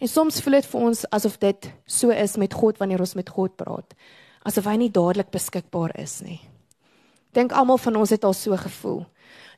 En 0.00 0.08
soms 0.08 0.40
voel 0.40 0.52
dit 0.52 0.66
vir 0.66 0.80
ons 0.80 1.04
asof 1.10 1.38
dit 1.38 1.72
so 1.86 2.10
is 2.10 2.36
met 2.36 2.54
God 2.54 2.78
wanneer 2.78 3.00
ons 3.00 3.14
met 3.14 3.28
God 3.28 3.56
praat, 3.56 3.94
asof 4.44 4.64
hy 4.64 4.76
nie 4.76 4.90
dadelik 4.90 5.30
beskikbaar 5.30 5.90
is 5.98 6.20
nie. 6.22 6.40
Dink 7.32 7.52
almal 7.52 7.78
van 7.78 7.96
ons 7.96 8.10
het 8.10 8.24
al 8.24 8.32
so 8.32 8.56
gevoel. 8.56 9.06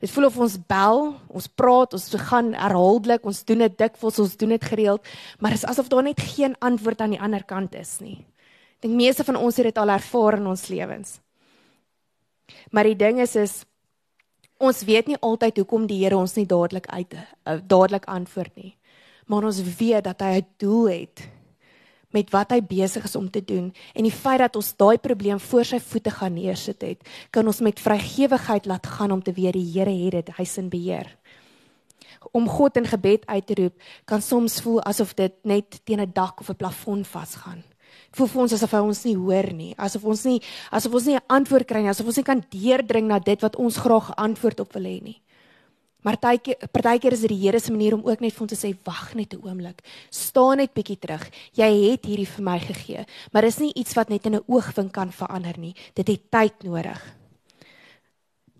Dit 0.01 0.11
voel 0.15 0.31
of 0.31 0.37
ons 0.41 0.57
bel, 0.71 1.03
ons 1.29 1.47
praat, 1.61 1.93
ons 1.93 2.05
gaan 2.31 2.55
herhaaldelik, 2.57 3.25
ons 3.29 3.43
doen 3.45 3.67
dit 3.67 3.79
dikwels, 3.83 4.21
ons 4.23 4.37
doen 4.41 4.55
dit 4.55 4.69
gereeld, 4.73 5.09
maar 5.39 5.53
dit 5.53 5.61
is 5.61 5.69
asof 5.69 5.91
daar 5.93 6.07
net 6.07 6.23
geen 6.25 6.57
antwoord 6.65 7.03
aan 7.05 7.13
die 7.13 7.21
ander 7.21 7.45
kant 7.45 7.77
is 7.77 7.99
nie. 8.01 8.23
Ek 8.81 8.87
dink 8.87 8.97
meeste 8.97 9.27
van 9.29 9.37
ons 9.37 9.59
het 9.61 9.69
dit 9.69 9.81
al 9.81 9.93
ervaar 9.93 10.39
in 10.39 10.49
ons 10.49 10.69
lewens. 10.73 11.19
Maar 12.73 12.89
die 12.89 12.97
ding 12.97 13.21
is 13.21 13.37
is 13.37 13.59
ons 14.61 14.81
weet 14.89 15.09
nie 15.09 15.21
altyd 15.21 15.61
hoekom 15.61 15.87
die 15.89 16.01
Here 16.03 16.17
ons 16.17 16.35
nie 16.37 16.47
dadelik 16.49 16.89
uit 16.89 17.15
uh, 17.17 17.59
dadelik 17.61 18.09
antwoord 18.09 18.57
nie. 18.57 18.75
Maar 19.29 19.47
ons 19.49 19.61
weet 19.79 20.05
dat 20.05 20.25
hy 20.25 20.41
'n 20.41 20.49
doel 20.57 20.89
het 20.89 21.29
met 22.11 22.31
wat 22.31 22.51
hy 22.51 22.61
besig 22.61 23.05
is 23.05 23.17
om 23.17 23.31
te 23.31 23.45
doen 23.45 23.73
en 23.95 24.03
die 24.03 24.15
feit 24.15 24.39
dat 24.39 24.57
ons 24.57 24.77
daai 24.77 24.99
probleem 24.99 25.41
voor 25.41 25.65
sy 25.65 25.79
voete 25.79 26.11
gaan 26.11 26.35
neersit 26.35 26.83
het, 26.83 27.09
kan 27.31 27.47
ons 27.47 27.61
met 27.61 27.81
vrygewigheid 27.81 28.67
laat 28.67 28.87
gaan 28.87 29.13
om 29.13 29.23
te 29.23 29.33
weet 29.33 29.53
die 29.53 29.73
Here 29.73 29.91
het 29.91 30.13
dit, 30.13 30.37
hy's 30.37 30.59
in 30.59 30.69
beheer. 30.69 31.17
om 32.33 32.49
God 32.49 32.77
in 32.77 32.87
gebed 32.87 33.27
uit 33.27 33.47
te 33.47 33.55
roep 33.55 33.83
kan 34.05 34.23
soms 34.23 34.61
voel 34.61 34.83
asof 34.85 35.15
dit 35.15 35.35
net 35.43 35.81
teen 35.85 36.01
'n 36.01 36.13
dak 36.13 36.41
of 36.41 36.51
'n 36.51 36.57
plafon 36.57 37.05
vasgaan. 37.05 37.63
Dit 38.11 38.17
voel 38.17 38.27
vir 38.27 38.43
ons 38.43 38.53
asof 38.53 38.71
hy 38.71 38.79
ons 38.79 39.05
nie 39.05 39.17
hoor 39.17 39.53
nie, 39.53 39.75
asof 39.77 40.05
ons 40.05 40.25
nie 40.25 40.43
asof 40.71 40.93
ons 40.95 41.05
nie 41.05 41.17
'n 41.17 41.27
antwoord 41.27 41.67
kry 41.67 41.81
nie, 41.81 41.89
asof 41.89 42.07
ons 42.07 42.17
nie 42.17 42.25
kan 42.25 42.45
deurdring 42.51 43.07
na 43.07 43.19
dit 43.19 43.41
wat 43.41 43.57
ons 43.57 43.77
graag 43.77 44.11
'n 44.11 44.15
antwoord 44.17 44.61
op 44.61 44.73
wil 44.73 44.83
hê 44.85 45.03
nie. 45.03 45.21
Maar 46.03 46.17
partykeer 46.17 46.69
partykeer 46.73 47.13
is 47.13 47.25
dit 47.27 47.33
die 47.35 47.41
Here 47.43 47.61
se 47.61 47.73
manier 47.73 47.95
om 47.95 48.07
ook 48.09 48.21
net 48.21 48.33
vir 48.33 48.47
ons 48.47 48.53
te 48.53 48.59
sê 48.59 48.73
wag 48.85 49.15
net 49.15 49.35
'n 49.35 49.43
oomblik. 49.45 49.83
Staan 50.11 50.57
net 50.57 50.73
bietjie 50.73 50.99
terug. 50.99 51.29
Jy 51.53 51.91
het 51.91 52.05
hierdie 52.05 52.29
vir 52.29 52.45
my 52.45 52.59
gegee, 52.59 53.05
maar 53.33 53.43
dis 53.43 53.59
nie 53.59 53.73
iets 53.75 53.95
wat 53.95 54.09
net 54.09 54.27
in 54.27 54.35
'n 54.37 54.45
oogwink 54.47 54.93
kan 54.93 55.13
verander 55.13 55.59
nie. 55.59 55.75
Dit 55.95 56.09
het 56.09 56.31
tyd 56.31 56.63
nodig. 56.63 57.17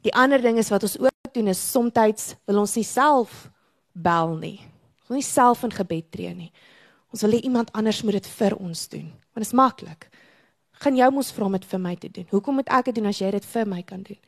Die 0.03 0.15
ander 0.15 0.41
ding 0.41 0.59
is 0.59 0.71
wat 0.71 0.83
ons 0.83 0.99
ook 0.99 1.11
doen 1.33 1.49
is 1.49 1.71
soms 1.71 2.37
wil 2.47 2.59
ons 2.59 2.75
nie 2.77 2.85
self 2.85 3.51
bel 3.93 4.37
nie. 4.37 4.61
Ons 5.01 5.09
wil 5.09 5.17
nie 5.17 5.23
self 5.23 5.65
in 5.65 5.71
gebed 5.71 6.11
tree 6.11 6.35
nie. 6.35 6.53
Ons 7.13 7.23
wil 7.23 7.33
hê 7.33 7.43
iemand 7.43 7.73
anders 7.73 8.03
moet 8.03 8.13
dit 8.21 8.27
vir 8.27 8.57
ons 8.57 8.89
doen. 8.89 9.09
Want 9.35 9.45
dit 9.45 9.47
is 9.47 9.53
maklik. 9.53 10.09
Gaan 10.81 10.97
jou 10.97 11.11
mos 11.13 11.33
vra 11.33 11.45
om 11.45 11.53
dit 11.53 11.65
vir 11.65 11.81
my 11.81 11.97
te 11.97 12.09
doen. 12.09 12.27
Hoekom 12.31 12.55
moet 12.55 12.69
ek 12.69 12.85
dit 12.85 12.95
doen 12.95 13.11
as 13.11 13.19
jy 13.19 13.31
dit 13.31 13.45
vir 13.45 13.67
my 13.67 13.83
kan 13.83 14.03
doen? 14.07 14.19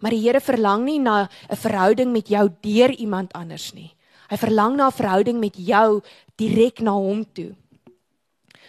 Maar 0.00 0.10
die 0.16 0.22
Here 0.24 0.40
verlang 0.40 0.84
nie 0.84 0.98
na 0.98 1.28
'n 1.48 1.56
verhouding 1.56 2.12
met 2.12 2.28
jou 2.28 2.50
deur 2.60 2.90
iemand 2.90 3.32
anders 3.32 3.72
nie. 3.74 3.94
Hy 4.28 4.36
verlang 4.36 4.76
na 4.76 4.86
'n 4.86 4.92
verhouding 4.92 5.38
met 5.40 5.56
jou 5.56 6.00
direk 6.36 6.80
na 6.80 6.92
hom 6.92 7.24
toe. 7.32 7.54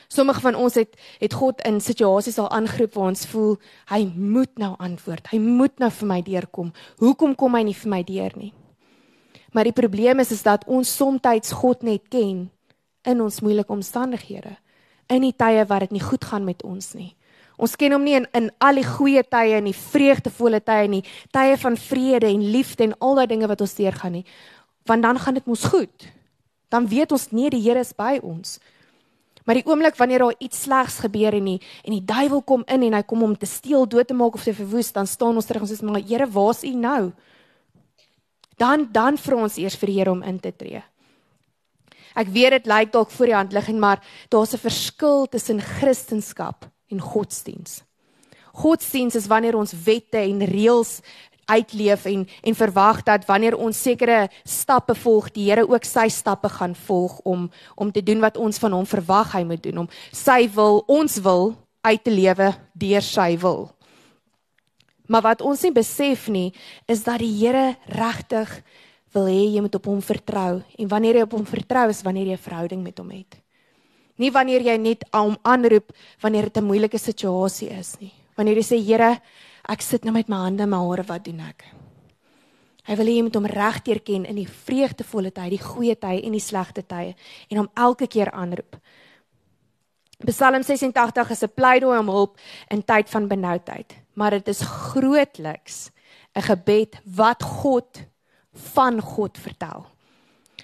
Sommige 0.07 0.41
van 0.41 0.55
ons 0.55 0.73
het 0.75 0.97
het 1.19 1.33
God 1.33 1.61
in 1.61 1.79
situasies 1.79 2.38
al 2.38 2.50
aangeroep 2.50 2.93
waar 2.93 3.07
ons 3.07 3.25
voel 3.25 3.57
hy 3.85 4.11
moet 4.15 4.57
nou 4.57 4.75
antwoord. 4.77 5.27
Hy 5.31 5.39
moet 5.39 5.79
nou 5.79 5.89
vir 5.91 6.07
my 6.07 6.21
deurkom. 6.21 6.73
Hoekom 6.97 7.35
kom 7.35 7.55
hy 7.55 7.63
nie 7.63 7.75
vir 7.75 7.89
my 7.89 8.03
deur 8.03 8.31
nie? 8.35 8.53
Maar 9.51 9.63
die 9.63 9.75
probleem 9.75 10.19
is 10.19 10.31
is 10.31 10.43
dat 10.43 10.65
ons 10.67 10.95
soms 10.95 11.51
God 11.51 11.83
net 11.83 12.09
ken 12.09 12.51
in 13.03 13.21
ons 13.21 13.41
moeilike 13.41 13.71
omstandighede. 13.71 14.57
In 15.07 15.21
die 15.21 15.35
tye 15.35 15.65
wat 15.65 15.79
dit 15.79 15.91
nie 15.91 16.03
goed 16.03 16.25
gaan 16.25 16.43
met 16.43 16.63
ons 16.63 16.93
nie. 16.93 17.15
Ons 17.61 17.75
ken 17.77 17.93
hom 17.93 18.01
nie 18.01 18.15
in 18.17 18.25
in 18.37 18.49
al 18.63 18.79
die 18.79 18.87
goeie 18.87 19.21
tye 19.21 19.59
en 19.59 19.67
die 19.69 19.77
vreugdevolle 19.77 20.63
tye 20.65 20.87
nie, 20.89 21.03
tye 21.35 21.57
van 21.61 21.77
vrede 21.77 22.31
en 22.31 22.47
liefde 22.55 22.87
en 22.87 22.95
al 22.99 23.19
daai 23.19 23.27
dinge 23.29 23.49
wat 23.51 23.61
ons 23.61 23.75
deurgaan 23.77 24.17
nie. 24.17 24.25
Want 24.89 25.05
dan 25.05 25.19
gaan 25.21 25.37
dit 25.37 25.45
mos 25.45 25.67
goed. 25.69 26.07
Dan 26.73 26.87
weet 26.89 27.11
ons 27.13 27.29
nee, 27.31 27.51
die 27.53 27.61
Here 27.61 27.83
is 27.83 27.93
by 27.93 28.17
ons. 28.23 28.57
Maar 29.45 29.59
die 29.59 29.65
oomblik 29.65 29.97
wanneer 29.97 30.25
daar 30.25 30.39
iets 30.41 30.63
slegs 30.65 30.99
gebeur 31.05 31.37
en 31.37 31.51
die 31.51 31.59
en 31.85 31.93
die 31.93 32.05
duiwel 32.05 32.41
kom 32.41 32.65
in 32.65 32.87
en 32.89 32.97
hy 32.97 33.03
kom 33.05 33.23
om 33.25 33.37
te 33.37 33.49
steel, 33.49 33.85
dood 33.85 34.09
te 34.09 34.17
maak 34.17 34.37
of 34.37 34.45
te 34.45 34.55
verwoes, 34.57 34.91
dan 34.93 35.09
staan 35.09 35.37
ons 35.37 35.45
terug 35.45 35.67
en 35.67 35.69
sê 35.69 35.85
maar 35.85 36.01
Here, 36.01 36.25
waar's 36.25 36.63
U 36.65 36.73
nou? 36.73 37.11
Dan 38.57 38.89
dan 38.91 39.21
vra 39.21 39.43
ons 39.45 39.61
eers 39.61 39.77
vir 39.77 39.93
die 39.93 39.99
Here 39.99 40.11
om 40.11 40.25
in 40.25 40.41
te 40.41 40.53
tree. 40.53 40.81
Ek 42.17 42.27
weet 42.27 42.57
dit 42.57 42.67
lyk 42.67 42.91
dalk 42.91 43.13
voor 43.13 43.29
die 43.29 43.37
hand 43.37 43.53
liggend, 43.53 43.79
maar 43.79 44.01
daar's 44.29 44.53
'n 44.53 44.65
verskil 44.65 45.27
tussen 45.29 45.61
Christendom 45.61 46.71
en 46.91 47.00
godsdiens. 47.00 47.81
Godsdiens 48.51 49.15
is 49.15 49.27
wanneer 49.31 49.55
ons 49.55 49.74
wette 49.86 50.19
en 50.19 50.45
reëls 50.45 51.00
uitleef 51.51 52.05
en 52.05 52.27
en 52.41 52.55
verwag 52.55 53.03
dat 53.03 53.25
wanneer 53.25 53.57
ons 53.57 53.81
sekere 53.81 54.29
stappe 54.43 54.95
volg, 54.95 55.31
die 55.31 55.50
Here 55.50 55.67
ook 55.67 55.86
sy 55.88 56.07
stappe 56.10 56.50
gaan 56.50 56.75
volg 56.75 57.19
om 57.24 57.50
om 57.75 57.91
te 57.91 58.03
doen 58.03 58.19
wat 58.19 58.38
ons 58.38 58.57
van 58.57 58.71
hom 58.71 58.86
verwag 58.86 59.36
hy 59.36 59.43
moet 59.43 59.63
doen 59.63 59.83
om 59.86 59.89
sy 60.12 60.48
wil, 60.55 60.83
ons 60.88 61.17
wil 61.24 61.55
uit 61.81 62.03
te 62.03 62.13
lewe 62.13 62.51
deur 62.74 63.01
sy 63.01 63.38
wil. 63.41 63.71
Maar 65.12 65.21
wat 65.21 65.41
ons 65.41 65.63
nie 65.65 65.74
besef 65.75 66.29
nie, 66.31 66.53
is 66.88 67.03
dat 67.03 67.19
die 67.19 67.33
Here 67.41 67.75
regtig 67.91 68.62
wil 69.12 69.27
hê 69.27 69.41
jy 69.55 69.62
moet 69.63 69.75
op 69.75 69.89
hom 69.91 70.01
vertrou 70.01 70.62
en 70.62 70.91
wanneer 70.91 71.19
jy 71.19 71.25
op 71.27 71.33
hom 71.36 71.48
vertrou 71.48 71.89
is 71.91 72.03
wanneer 72.05 72.31
jy 72.31 72.38
'n 72.38 72.48
verhouding 72.48 72.83
met 72.83 72.98
hom 72.98 73.10
het. 73.10 73.36
Nie 74.17 74.31
wanneer 74.31 74.61
jy 74.61 74.77
net 74.77 75.03
hom 75.13 75.37
aanroep 75.43 75.91
wanneer 76.21 76.43
dit 76.43 76.57
'n 76.57 76.65
moeilike 76.65 76.97
situasie 76.97 77.69
is 77.69 77.99
nie. 77.99 78.13
Wanneer 78.35 78.55
jy 78.55 78.63
sê 78.63 78.85
Here, 78.85 79.21
ek 79.69 79.81
sit 79.81 80.03
nou 80.03 80.13
met 80.13 80.29
my 80.29 80.37
hande 80.37 80.63
in 80.63 80.69
my 80.69 80.77
hare, 80.77 81.03
wat 81.03 81.23
doen 81.23 81.39
ek? 81.39 81.65
Hy 82.83 82.95
wil 82.95 83.05
hê 83.05 83.15
jy 83.15 83.23
moet 83.23 83.35
hom 83.35 83.45
regdeur 83.45 83.99
ken 83.99 84.25
in 84.25 84.35
die 84.35 84.47
vreugdevolle 84.47 85.31
tye, 85.31 85.49
die 85.49 85.61
goeie 85.61 85.95
tye 85.95 86.23
en 86.25 86.31
die 86.31 86.39
slegte 86.39 86.81
tye 86.81 87.15
en 87.49 87.57
hom 87.57 87.69
elke 87.75 88.07
keer 88.07 88.31
aanroep. 88.31 88.75
Psalm 90.25 90.63
86 90.63 91.31
is 91.31 91.43
'n 91.43 91.53
pleidooi 91.55 91.97
om 91.99 92.09
hulp 92.09 92.37
in 92.69 92.83
tyd 92.83 93.09
van 93.09 93.27
benoudheid, 93.27 93.95
maar 94.13 94.31
dit 94.31 94.47
is 94.47 94.61
grootliks 94.61 95.91
'n 96.35 96.41
gebed 96.41 96.99
wat 97.05 97.43
God 97.43 98.05
van 98.53 99.01
God 99.01 99.37
vertel. 99.37 99.90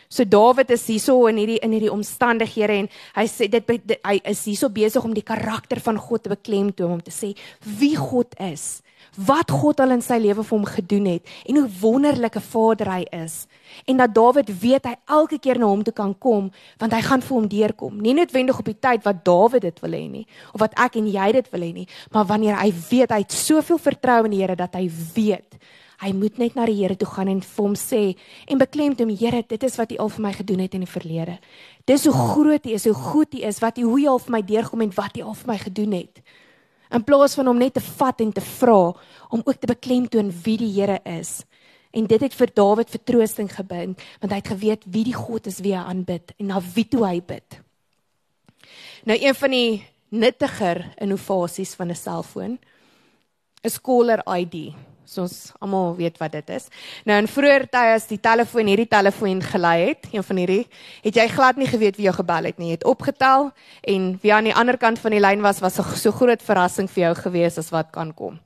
So 0.09 0.23
Dawid 0.23 0.71
is 0.71 0.85
hierso 0.87 1.19
in 1.27 1.39
hierdie 1.41 1.59
in 1.63 1.73
hierdie 1.75 1.91
omstandighede 1.91 2.75
en 2.79 2.89
hy 3.17 3.25
sê 3.27 3.49
dit, 3.51 3.71
dit 3.83 3.97
hy 4.07 4.19
is 4.23 4.45
hierso 4.47 4.69
besig 4.71 5.03
om 5.03 5.15
die 5.15 5.25
karakter 5.25 5.81
van 5.83 5.99
God 5.99 6.23
te 6.23 6.31
beklemtoon 6.31 6.93
om 6.95 7.01
te 7.03 7.11
sê 7.11 7.33
wie 7.79 7.97
God 7.99 8.31
is, 8.39 8.79
wat 9.19 9.51
God 9.51 9.81
al 9.83 9.97
in 9.97 10.03
sy 10.05 10.15
lewe 10.23 10.45
vir 10.45 10.55
hom 10.55 10.67
gedoen 10.69 11.09
het 11.11 11.33
en 11.43 11.59
hoe 11.59 11.67
wonderlike 11.81 12.39
Vader 12.39 12.93
hy 12.93 13.01
is. 13.19 13.35
En 13.83 13.99
dat 13.99 14.13
Dawid 14.15 14.53
weet 14.61 14.87
hy 14.87 14.95
elke 15.17 15.41
keer 15.43 15.59
na 15.59 15.67
hom 15.73 15.83
toe 15.83 15.95
kan 15.97 16.15
kom 16.15 16.47
want 16.79 16.95
hy 16.95 17.01
gaan 17.03 17.25
vir 17.25 17.35
hom 17.35 17.49
deurkom. 17.51 17.99
Nie 17.99 18.15
noodwendig 18.15 18.63
op 18.63 18.71
die 18.71 18.79
tyd 18.79 19.03
wat 19.03 19.25
Dawid 19.27 19.67
dit 19.67 19.83
wil 19.83 19.97
hê 19.99 20.05
nie 20.07 20.23
of 20.53 20.63
wat 20.63 20.79
ek 20.79 20.95
en 21.01 21.11
jy 21.11 21.33
dit 21.35 21.51
wil 21.51 21.67
hê 21.67 21.73
nie, 21.81 21.87
maar 22.15 22.31
wanneer 22.31 22.55
hy 22.61 22.71
weet 22.87 23.11
hy 23.11 23.25
het 23.25 23.35
soveel 23.35 23.81
vertroue 23.89 24.31
in 24.31 24.37
die 24.37 24.43
Here 24.45 24.55
dat 24.55 24.79
hy 24.79 24.87
weet 24.87 25.59
Hy 25.97 26.11
moet 26.13 26.37
net 26.37 26.53
na 26.53 26.67
die 26.69 26.75
Here 26.77 26.93
toe 26.95 27.07
gaan 27.09 27.29
en 27.31 27.39
vir 27.41 27.63
hom 27.63 27.73
sê 27.73 28.01
en 28.45 28.59
beklemtoon 28.61 29.09
Here, 29.17 29.41
dit 29.41 29.63
is 29.65 29.77
wat 29.79 29.91
U 29.95 29.97
al 30.03 30.11
vir 30.13 30.23
my 30.27 30.33
gedoen 30.37 30.61
het 30.61 30.75
in 30.77 30.83
die 30.85 30.91
verlede. 30.91 31.39
Dis 31.89 32.05
hoe 32.05 32.13
groot 32.13 32.65
U 32.65 32.73
is, 32.75 32.85
hoe 32.85 32.93
goed 32.93 33.33
U 33.33 33.41
is, 33.49 33.61
wat 33.63 33.79
U 33.81 33.87
hoe 33.87 34.01
U 34.03 34.07
al 34.13 34.21
vir 34.21 34.35
my 34.35 34.41
deurgekom 34.45 34.85
en 34.85 34.93
wat 34.93 35.17
U 35.17 35.25
al 35.31 35.37
vir 35.39 35.49
my 35.49 35.57
gedoen 35.63 35.95
het. 35.97 36.21
In 36.93 37.03
plaas 37.03 37.33
van 37.35 37.49
om 37.49 37.57
net 37.57 37.73
te 37.73 37.83
vat 37.83 38.21
en 38.21 38.31
te 38.31 38.43
vra 38.45 38.93
om 39.33 39.41
ook 39.43 39.57
te 39.57 39.71
beklemtoon 39.73 40.29
wie 40.45 40.57
die 40.61 40.71
Here 40.75 40.99
is. 41.17 41.41
En 41.91 42.05
dit 42.05 42.21
het 42.21 42.35
vir 42.35 42.53
Dawid 42.53 42.93
vertroosting 42.93 43.49
gebind, 43.49 44.01
want 44.21 44.31
hy 44.31 44.37
het 44.37 44.51
geweet 44.53 44.83
wie 44.85 45.05
die 45.07 45.17
God 45.17 45.47
is 45.49 45.63
wie 45.65 45.73
hy 45.73 45.81
aanbid 45.81 46.35
en 46.37 46.51
na 46.51 46.61
wie 46.75 46.85
toe 46.85 47.07
hy 47.07 47.21
bid. 47.25 47.57
Nou 49.07 49.17
een 49.17 49.35
van 49.35 49.55
die 49.55 49.71
nuttiger 50.09 50.83
innovasies 51.01 51.73
van 51.75 51.89
'n 51.89 51.95
selfoon 51.95 52.59
is 53.63 53.81
caller 53.81 54.21
ID. 54.27 54.75
So 55.07 55.23
ons 55.23 55.53
almal 55.63 55.93
weet 55.95 56.17
wat 56.19 56.33
dit 56.35 56.49
is. 56.51 56.65
Nou 57.07 57.15
in 57.21 57.29
vroeër 57.31 57.63
tye 57.71 57.93
as 57.95 58.09
die 58.09 58.19
telefoon 58.19 58.67
hierdie 58.67 58.89
telefoon 58.91 59.39
gelei 59.39 59.77
het, 59.85 60.09
een 60.11 60.23
van 60.27 60.41
hierdie, 60.41 60.65
het 61.05 61.15
jy 61.15 61.27
glad 61.31 61.55
nie 61.55 61.69
geweet 61.69 61.95
wie 61.95 62.09
jou 62.09 62.15
gebel 62.17 62.49
het 62.49 62.57
nie. 62.59 62.73
Jy 62.73 62.79
het 62.81 62.83
opgetel 62.91 63.51
en 63.87 64.09
wie 64.21 64.33
aan 64.35 64.49
die 64.49 64.55
ander 64.55 64.75
kant 64.77 64.99
van 64.99 65.15
die 65.15 65.21
lyn 65.23 65.45
was 65.45 65.61
was 65.63 65.79
'n 65.79 65.95
so 65.95 66.11
groot 66.11 66.41
verrassing 66.43 66.89
vir 66.91 67.03
jou 67.03 67.13
gewees 67.23 67.57
as 67.57 67.71
wat 67.71 67.91
kan 67.91 68.13
kom. 68.13 68.39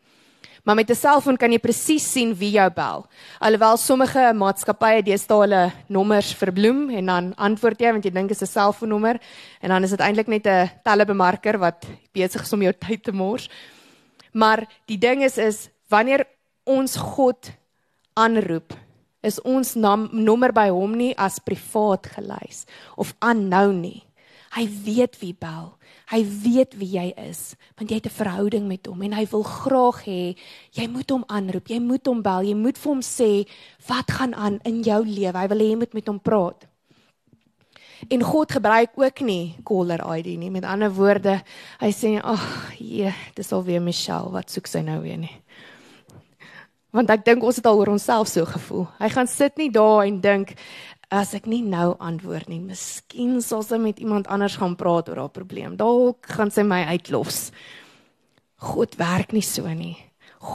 Maar 0.64 0.76
met 0.76 0.90
'n 0.90 0.96
selfoon 0.96 1.38
kan 1.38 1.52
jy 1.52 1.58
presies 1.58 2.12
sien 2.12 2.36
wie 2.36 2.52
jou 2.52 2.70
bel. 2.70 3.06
Alhoewel 3.40 3.78
sommige 3.78 4.34
maatskappye 4.34 5.02
deesdae 5.02 5.40
hulle 5.40 5.72
nommers 5.88 6.34
verbloem 6.34 6.90
en 6.90 7.06
dan 7.06 7.36
antwoord 7.36 7.80
jy 7.80 7.92
want 7.92 8.04
jy 8.04 8.12
dink 8.12 8.30
dit 8.30 8.42
is 8.42 8.50
'n 8.50 8.54
selfoonnommer 8.60 9.20
en 9.62 9.70
dan 9.70 9.84
is 9.84 9.90
dit 9.90 10.00
eintlik 10.00 10.28
net 10.28 10.46
'n 10.46 10.70
telebemarker 10.84 11.58
wat 11.58 11.86
besig 12.14 12.42
is 12.42 12.54
om 12.54 12.62
jou 12.62 12.74
tyd 12.74 13.04
te 13.04 13.12
mors. 13.12 13.50
Maar 14.34 14.68
die 14.86 14.98
ding 14.98 15.24
is 15.24 15.38
is 15.38 15.70
wanneer 15.90 16.26
ons 16.66 16.96
God 16.98 17.52
aanroep, 18.18 18.74
is 19.24 19.40
ons 19.46 19.76
naam, 19.78 20.10
nommer 20.14 20.52
by 20.54 20.70
hom 20.74 20.96
nie 20.98 21.12
as 21.18 21.40
privaat 21.40 22.10
gelys 22.16 22.66
of 22.98 23.14
aanhou 23.22 23.72
nie. 23.74 24.02
Hy 24.52 24.66
weet 24.84 25.16
wie 25.22 25.34
bel. 25.38 25.78
Hy 26.12 26.26
weet 26.44 26.74
wie 26.76 26.90
jy 26.98 27.06
is, 27.24 27.54
want 27.80 27.92
jy 27.92 28.02
het 28.02 28.10
'n 28.10 28.20
verhouding 28.20 28.68
met 28.68 28.86
hom 28.86 29.02
en 29.02 29.14
hy 29.14 29.26
wil 29.32 29.44
graag 29.44 30.04
hê 30.04 30.36
jy 30.74 30.88
moet 30.88 31.10
hom 31.10 31.24
aanroep, 31.28 31.68
jy 31.68 31.80
moet 31.80 32.06
hom 32.06 32.22
bel, 32.22 32.44
jy 32.44 32.56
moet 32.56 32.78
vir 32.78 32.92
hom 32.92 33.02
sê 33.02 33.48
wat 33.88 34.12
gaan 34.12 34.34
aan 34.34 34.60
in 34.66 34.84
jou 34.84 35.06
lewe. 35.06 35.38
Hy 35.38 35.48
wil 35.48 35.58
hê 35.58 35.70
jy 35.70 35.76
moet 35.76 35.94
met 35.94 36.08
hom 36.08 36.20
praat. 36.20 36.68
En 38.10 38.24
God 38.24 38.52
gebruik 38.52 38.90
ook 38.96 39.20
nie 39.22 39.56
caller 39.64 40.02
ID 40.18 40.38
nie. 40.38 40.50
Met 40.50 40.66
ander 40.66 40.90
woorde, 40.90 41.44
hy 41.80 41.92
sê, 41.92 42.20
"Ag, 42.24 42.42
oh, 42.42 42.72
jee, 42.80 43.14
dis 43.36 43.52
alweer 43.52 43.82
Michelle, 43.82 44.32
wat 44.32 44.50
soek 44.50 44.68
sy 44.68 44.82
nou 44.82 45.02
weer 45.02 45.18
nie?" 45.18 45.42
Want 46.92 47.10
ek 47.10 47.24
dink 47.26 47.44
ons 47.44 47.56
het 47.56 47.66
al 47.66 47.80
oor 47.80 47.94
onsself 47.94 48.28
so 48.28 48.46
gevoel. 48.46 48.88
Hy 49.00 49.10
gaan 49.14 49.28
sit 49.28 49.58
nie 49.58 49.70
daar 49.72 50.04
en 50.04 50.20
dink 50.24 50.56
as 51.12 51.34
ek 51.36 51.48
nie 51.48 51.62
nou 51.64 51.98
antwoord 52.00 52.48
nie, 52.48 52.62
miskien 52.64 53.42
sal 53.44 53.66
sy 53.68 53.76
met 53.84 54.00
iemand 54.00 54.30
anders 54.32 54.56
gaan 54.60 54.78
praat 54.80 55.10
oor 55.12 55.26
haar 55.26 55.34
probleem. 55.36 55.76
Dalk 55.80 56.28
gaan 56.38 56.52
sy 56.52 56.64
my 56.64 56.86
uitlos. 56.96 57.50
God 58.72 58.96
werk 59.00 59.36
nie 59.36 59.44
so 59.44 59.68
nie. 59.68 59.98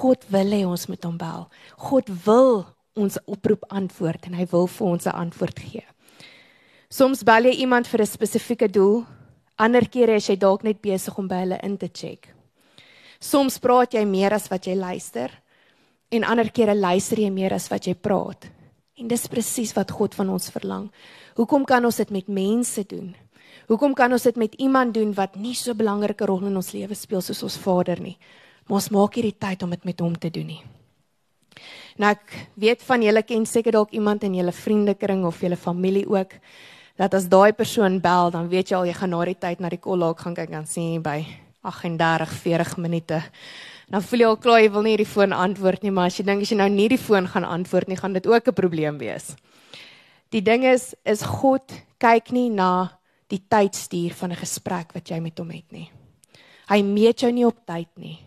God 0.00 0.24
wil 0.32 0.54
hê 0.56 0.62
ons 0.66 0.86
moet 0.88 1.04
hom 1.04 1.18
bel. 1.20 1.46
God 1.88 2.08
wil 2.24 2.64
ons 2.96 3.20
oproep 3.28 3.66
antwoord 3.68 4.30
en 4.30 4.38
hy 4.38 4.46
wil 4.50 4.66
vir 4.66 4.86
ons 4.86 5.06
'n 5.06 5.18
antwoord 5.24 5.58
gee. 5.60 5.84
Soms 6.88 7.22
bel 7.22 7.44
jy 7.44 7.60
iemand 7.60 7.86
vir 7.86 8.00
'n 8.00 8.06
spesifieke 8.06 8.68
doel, 8.68 9.04
ander 9.58 9.88
kere 9.88 10.16
is 10.16 10.28
jy 10.28 10.36
dalk 10.36 10.64
net 10.64 10.80
besig 10.80 11.18
om 11.18 11.28
by 11.28 11.40
hulle 11.44 11.60
in 11.62 11.76
te 11.76 11.88
check. 11.88 12.32
Soms 13.20 13.58
praat 13.58 13.92
jy 13.92 14.04
meer 14.04 14.32
as 14.32 14.48
wat 14.48 14.66
jy 14.66 14.74
luister 14.74 15.30
en 16.08 16.24
ander 16.24 16.50
kere 16.50 16.74
luister 16.74 17.20
jy 17.20 17.30
meer 17.30 17.54
as 17.56 17.68
wat 17.72 17.86
jy 17.88 17.94
praat. 17.94 18.48
En 18.96 19.08
dis 19.08 19.28
presies 19.28 19.74
wat 19.76 19.92
God 19.92 20.14
van 20.16 20.30
ons 20.32 20.50
verlang. 20.50 20.88
Hoekom 21.36 21.66
kan 21.68 21.84
ons 21.84 21.96
dit 22.00 22.10
met 22.14 22.28
mense 22.28 22.84
doen? 22.88 23.14
Hoekom 23.66 23.96
kan 23.98 24.12
ons 24.12 24.22
dit 24.22 24.36
met 24.38 24.54
iemand 24.62 24.94
doen 24.94 25.12
wat 25.14 25.36
nie 25.36 25.54
so 25.54 25.72
'n 25.72 25.76
belangrike 25.76 26.24
rol 26.26 26.46
in 26.46 26.56
ons 26.56 26.72
lewe 26.72 26.94
speel 26.94 27.20
soos 27.20 27.42
ons 27.42 27.58
Vader 27.58 28.00
nie? 28.00 28.16
Maar 28.66 28.76
ons 28.76 28.90
maak 28.90 29.14
hierdie 29.14 29.38
tyd 29.38 29.62
om 29.62 29.70
dit 29.70 29.84
met 29.84 30.00
hom 30.00 30.14
te 30.18 30.30
doen 30.30 30.46
nie. 30.46 30.62
Nou 31.96 32.10
ek 32.10 32.48
weet 32.54 32.82
van 32.82 33.02
julle 33.02 33.22
ken 33.22 33.46
seker 33.46 33.72
dalk 33.72 33.90
iemand 33.90 34.22
in 34.22 34.34
julle 34.34 34.52
vriendekring 34.52 35.24
of 35.24 35.40
julle 35.40 35.56
familie 35.56 36.08
ook 36.08 36.32
dat 36.96 37.14
as 37.14 37.28
daai 37.28 37.52
persoon 37.52 38.00
bel, 38.00 38.30
dan 38.30 38.48
weet 38.48 38.70
jy 38.70 38.76
al 38.76 38.86
jy 38.86 38.92
gaan 38.92 39.10
na 39.10 39.24
die 39.24 39.38
tyd 39.38 39.60
na 39.60 39.68
die 39.68 39.80
kollaak 39.80 40.18
gaan 40.18 40.34
kyk 40.34 40.50
en 40.50 40.66
sien 40.66 41.02
by 41.02 41.45
38 41.66 42.32
40 42.42 42.76
minute. 42.76 43.22
Dan 43.90 44.02
voel 44.02 44.22
jy 44.22 44.26
al 44.26 44.40
klaar 44.42 44.62
jy 44.62 44.70
wil 44.74 44.82
nie 44.86 44.96
die 44.98 45.06
foon 45.06 45.32
antwoord 45.32 45.82
nie, 45.82 45.92
maar 45.94 46.10
as 46.10 46.18
jy 46.18 46.24
dink 46.26 46.42
as 46.42 46.50
jy 46.50 46.58
nou 46.58 46.68
nie 46.72 46.88
die 46.90 46.98
foon 46.98 47.28
gaan 47.30 47.44
antwoord 47.46 47.90
nie, 47.90 47.98
gaan 47.98 48.16
dit 48.16 48.26
ook 48.26 48.48
'n 48.48 48.54
probleem 48.54 48.98
wees. 48.98 49.36
Die 50.30 50.42
ding 50.42 50.64
is 50.64 50.94
is 51.04 51.22
God 51.22 51.72
kyk 51.98 52.32
nie 52.32 52.50
na 52.50 52.98
die 53.28 53.42
tydstuur 53.48 54.14
van 54.14 54.32
'n 54.32 54.42
gesprek 54.42 54.92
wat 54.94 55.08
jy 55.08 55.20
met 55.20 55.38
hom 55.38 55.50
het 55.50 55.72
nie. 55.72 55.90
Hy 56.68 56.82
meet 56.82 57.20
jou 57.20 57.32
nie 57.32 57.46
op 57.46 57.66
tyd 57.66 57.88
nie. 57.96 58.18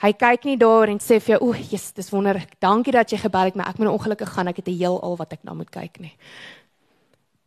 Hy 0.00 0.12
kyk 0.12 0.44
nie 0.44 0.56
daar 0.56 0.88
en 0.88 0.98
sê 0.98 1.20
vir 1.20 1.38
jou, 1.38 1.48
"O, 1.48 1.52
Jesus, 1.52 1.92
dis 1.92 2.10
wonderlik. 2.10 2.60
Dankie 2.60 2.92
dat 2.92 3.10
jy 3.10 3.18
gebel 3.18 3.44
het, 3.44 3.54
maar 3.54 3.68
ek 3.68 3.78
moet 3.78 3.86
nou 3.86 3.98
ongelukkig 3.98 4.32
gaan. 4.32 4.48
Ek 4.48 4.56
het 4.56 4.68
'n 4.68 4.78
heel 4.78 5.00
al 5.02 5.16
wat 5.16 5.32
ek 5.32 5.44
nou 5.44 5.56
moet 5.56 5.70
kyk 5.70 6.00
nie." 6.00 6.16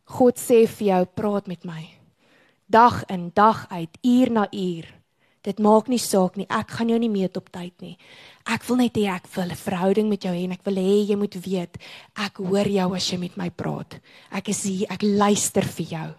God 0.04 0.38
sê 0.38 0.68
vir 0.68 0.86
jou, 0.86 1.04
"Praat 1.04 1.46
met 1.46 1.64
my." 1.64 1.88
Dag 2.66 3.04
in, 3.04 3.30
dag 3.34 3.66
uit, 3.70 3.98
uur 4.02 4.30
na 4.30 4.46
uur. 4.50 5.03
Dit 5.44 5.60
maak 5.60 5.90
nie 5.92 6.00
saak 6.00 6.38
nie. 6.40 6.46
Ek 6.48 6.72
gaan 6.78 6.88
jou 6.88 6.98
nie 6.98 7.12
meet 7.12 7.36
op 7.36 7.50
tyd 7.52 7.74
nie. 7.84 7.98
Ek 8.48 8.64
wil 8.64 8.80
net 8.80 8.96
hê 8.96 9.04
ek 9.12 9.28
wil 9.36 9.50
'n 9.52 9.56
verhouding 9.56 10.08
met 10.08 10.22
jou 10.22 10.32
hê 10.32 10.44
en 10.44 10.52
ek 10.52 10.64
wil 10.64 10.76
hê 10.76 11.08
jy 11.08 11.16
moet 11.16 11.34
weet 11.34 11.76
ek 12.16 12.36
hoor 12.36 12.68
jou 12.68 12.94
as 12.94 13.10
jy 13.10 13.18
met 13.18 13.36
my 13.36 13.50
praat. 13.50 14.00
Ek 14.32 14.48
is 14.48 14.62
hier, 14.64 14.86
ek 14.90 15.02
luister 15.02 15.62
vir 15.62 15.86
jou. 15.86 16.14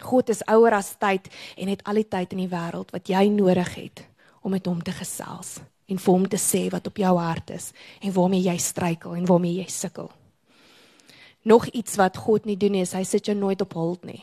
God 0.00 0.30
is 0.30 0.42
ouer 0.48 0.72
as 0.74 0.96
tyd 0.96 1.28
en 1.56 1.68
het 1.68 1.82
al 1.84 1.94
die 1.94 2.08
tyd 2.08 2.32
in 2.32 2.38
die 2.38 2.48
wêreld 2.48 2.90
wat 2.92 3.08
jy 3.08 3.28
nodig 3.28 3.74
het 3.74 4.06
om 4.42 4.50
met 4.50 4.66
hom 4.66 4.80
te 4.82 4.92
gesels 4.92 5.60
en 5.88 5.98
vir 5.98 6.12
hom 6.14 6.26
te 6.28 6.38
sê 6.38 6.70
wat 6.70 6.86
op 6.86 6.96
jou 6.96 7.18
hart 7.18 7.50
is 7.50 7.72
en 8.00 8.12
waarmee 8.12 8.46
jy 8.46 8.56
struikel 8.56 9.14
en 9.14 9.26
waarmee 9.26 9.60
jy 9.60 9.68
sukkel. 9.68 10.10
Nog 11.42 11.66
iets 11.66 11.96
wat 11.96 12.16
God 12.16 12.44
nie 12.44 12.56
doen 12.56 12.72
nie, 12.72 12.84
is 12.84 12.92
hy 12.92 13.02
sit 13.04 13.26
jou 13.26 13.36
nooit 13.36 13.60
op 13.60 13.72
hold 13.74 14.04
nie. 14.04 14.20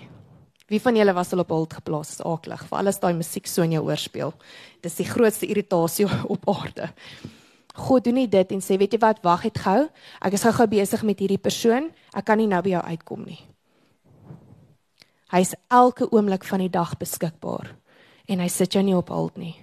Wie 0.68 0.82
van 0.84 0.96
julle 1.00 1.14
was 1.16 1.32
al 1.32 1.46
op 1.46 1.52
hold 1.56 1.74
geplaas? 1.80 2.18
Aaklig. 2.20 2.66
Vir 2.68 2.78
alles 2.78 3.00
daai 3.00 3.14
musiek 3.16 3.48
so 3.48 3.64
in 3.64 3.78
jou 3.78 3.86
oor 3.88 4.00
speel. 4.00 4.34
Dis 4.84 5.00
die 5.00 5.08
grootste 5.08 5.48
irritasie 5.48 6.08
op 6.34 6.48
aarde. 6.52 6.90
God 7.78 8.08
doen 8.08 8.18
nie 8.18 8.28
dit 8.28 8.52
en 8.52 8.64
sê, 8.64 8.76
weet 8.80 8.98
jy 8.98 9.00
wat, 9.00 9.22
wag 9.24 9.46
net 9.48 9.62
gou. 9.64 9.86
Ek 10.20 10.36
is 10.36 10.44
gou-gou 10.44 10.68
besig 10.72 11.04
met 11.08 11.22
hierdie 11.22 11.40
persoon. 11.40 11.92
Ek 12.12 12.26
kan 12.28 12.42
nie 12.42 12.50
nou 12.50 12.60
by 12.66 12.74
jou 12.74 12.82
uitkom 12.84 13.24
nie. 13.28 13.40
Hy 15.32 15.44
is 15.44 15.54
elke 15.72 16.08
oomblik 16.12 16.48
van 16.48 16.64
die 16.64 16.72
dag 16.72 16.96
beskikbaar 17.00 17.74
en 18.28 18.44
hy 18.44 18.48
sit 18.52 18.76
jou 18.76 18.84
nie 18.84 18.96
op 18.96 19.12
hold 19.12 19.38
nie. 19.40 19.56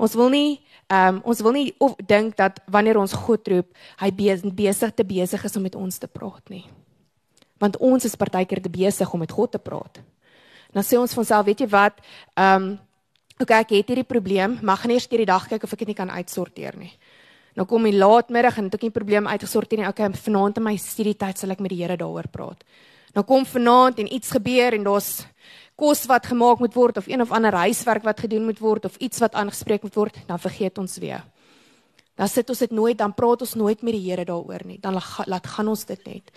Ons 0.00 0.16
wil 0.16 0.32
nie 0.32 0.60
ehm 0.92 1.16
um, 1.16 1.20
ons 1.24 1.40
wil 1.40 1.54
nie 1.56 1.70
of 1.80 1.94
dink 2.04 2.34
dat 2.36 2.58
wanneer 2.68 2.98
ons 3.00 3.14
God 3.16 3.48
roep, 3.48 3.68
hy 4.00 4.10
besig 4.12 4.92
te 4.92 5.04
besig 5.08 5.44
is 5.44 5.56
om 5.56 5.64
met 5.64 5.76
ons 5.78 5.98
te 5.98 6.08
praat 6.08 6.52
nie. 6.52 6.66
Want 7.62 7.78
ons 7.80 8.04
is 8.04 8.16
partykeer 8.18 8.60
te 8.60 8.72
besig 8.72 9.12
om 9.12 9.22
met 9.24 9.32
God 9.32 9.54
te 9.54 9.60
praat. 9.62 10.02
Dan 10.72 10.86
sê 10.86 10.98
ons 11.00 11.12
vir 11.12 11.22
onsself, 11.22 11.46
weet 11.46 11.64
jy 11.64 11.68
wat? 11.72 12.00
Ehm 12.36 12.70
um, 12.72 12.72
okay, 13.42 13.58
ek 13.64 13.72
het 13.74 13.88
hierdie 13.90 14.06
probleem, 14.06 14.58
mag 14.62 14.84
gaan 14.84 14.92
eers 14.94 15.08
deur 15.10 15.18
die 15.18 15.26
dag 15.26 15.48
kyk 15.50 15.64
of 15.66 15.72
ek 15.74 15.80
dit 15.82 15.90
nie 15.90 15.98
kan 15.98 16.10
uitsorteer 16.10 16.76
nie. 16.78 16.92
Nou 17.58 17.66
kom 17.68 17.84
die 17.84 17.96
laatmiddag 17.96 18.60
en 18.60 18.68
het 18.68 18.76
ek 18.78 18.86
nie 18.86 18.94
probleem 18.94 19.26
uitgesorteer 19.26 19.82
nie. 19.82 19.88
Okay, 19.88 20.08
vanaand 20.24 20.60
in 20.60 20.64
my 20.64 20.76
studietyd 20.80 21.40
sal 21.40 21.52
ek 21.52 21.60
met 21.60 21.74
die 21.74 21.82
Here 21.82 21.98
daaroor 22.00 22.30
praat. 22.32 22.62
Nou 23.16 23.24
kom 23.28 23.44
vanaand 23.44 23.98
en 24.00 24.08
iets 24.14 24.30
gebeur 24.32 24.76
en 24.78 24.86
daar's 24.86 25.10
kos 25.76 26.06
wat 26.08 26.30
gemaak 26.30 26.62
moet 26.62 26.74
word 26.76 27.00
of 27.00 27.10
een 27.10 27.20
of 27.20 27.32
ander 27.34 27.52
huiswerk 27.64 28.06
wat 28.06 28.22
gedoen 28.24 28.46
moet 28.46 28.62
word 28.62 28.86
of 28.88 28.96
iets 28.96 29.20
wat 29.20 29.34
aangespreek 29.34 29.82
moet 29.82 29.98
word, 29.98 30.16
dan 30.28 30.38
vergeet 30.38 30.78
ons 30.78 30.96
weer. 31.02 31.24
Dan 32.16 32.28
sit 32.28 32.48
ons 32.52 32.60
dit 32.60 32.72
nooit, 32.72 32.96
dan 32.96 33.12
praat 33.16 33.42
ons 33.42 33.54
nooit 33.58 33.82
met 33.82 33.96
die 33.96 34.04
Here 34.06 34.24
daaroor 34.24 34.64
nie. 34.68 34.78
Dan 34.80 34.96
laat 35.26 35.46
gaan 35.46 35.68
ons 35.68 35.84
dit 35.88 36.06
net. 36.06 36.32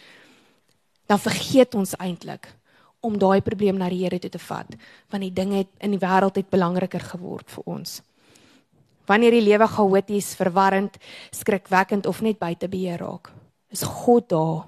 Dan 1.06 1.20
vergeet 1.22 1.76
ons 1.76 1.94
eintlik 2.00 2.50
om 3.06 3.18
daai 3.22 3.42
probleem 3.46 3.78
na 3.80 3.90
die 3.92 4.04
Here 4.04 4.20
toe 4.20 4.32
te 4.34 4.42
vat, 4.42 4.76
want 5.14 5.24
die 5.24 5.34
dinge 5.34 5.66
in 5.80 5.96
die 5.96 6.02
wêreld 6.02 6.38
het 6.40 6.52
belangriker 6.52 7.04
geword 7.14 7.50
vir 7.54 7.72
ons. 7.78 8.00
Wanneer 9.06 9.38
die 9.38 9.46
lewe 9.46 9.68
chaoties, 9.70 10.34
verwarrend, 10.36 10.98
skrikwekkend 11.32 12.08
of 12.10 12.24
net 12.26 12.40
buite 12.42 12.68
beheer 12.68 13.04
raak, 13.06 13.30
is 13.70 13.86
God 13.86 14.30
daar 14.34 14.66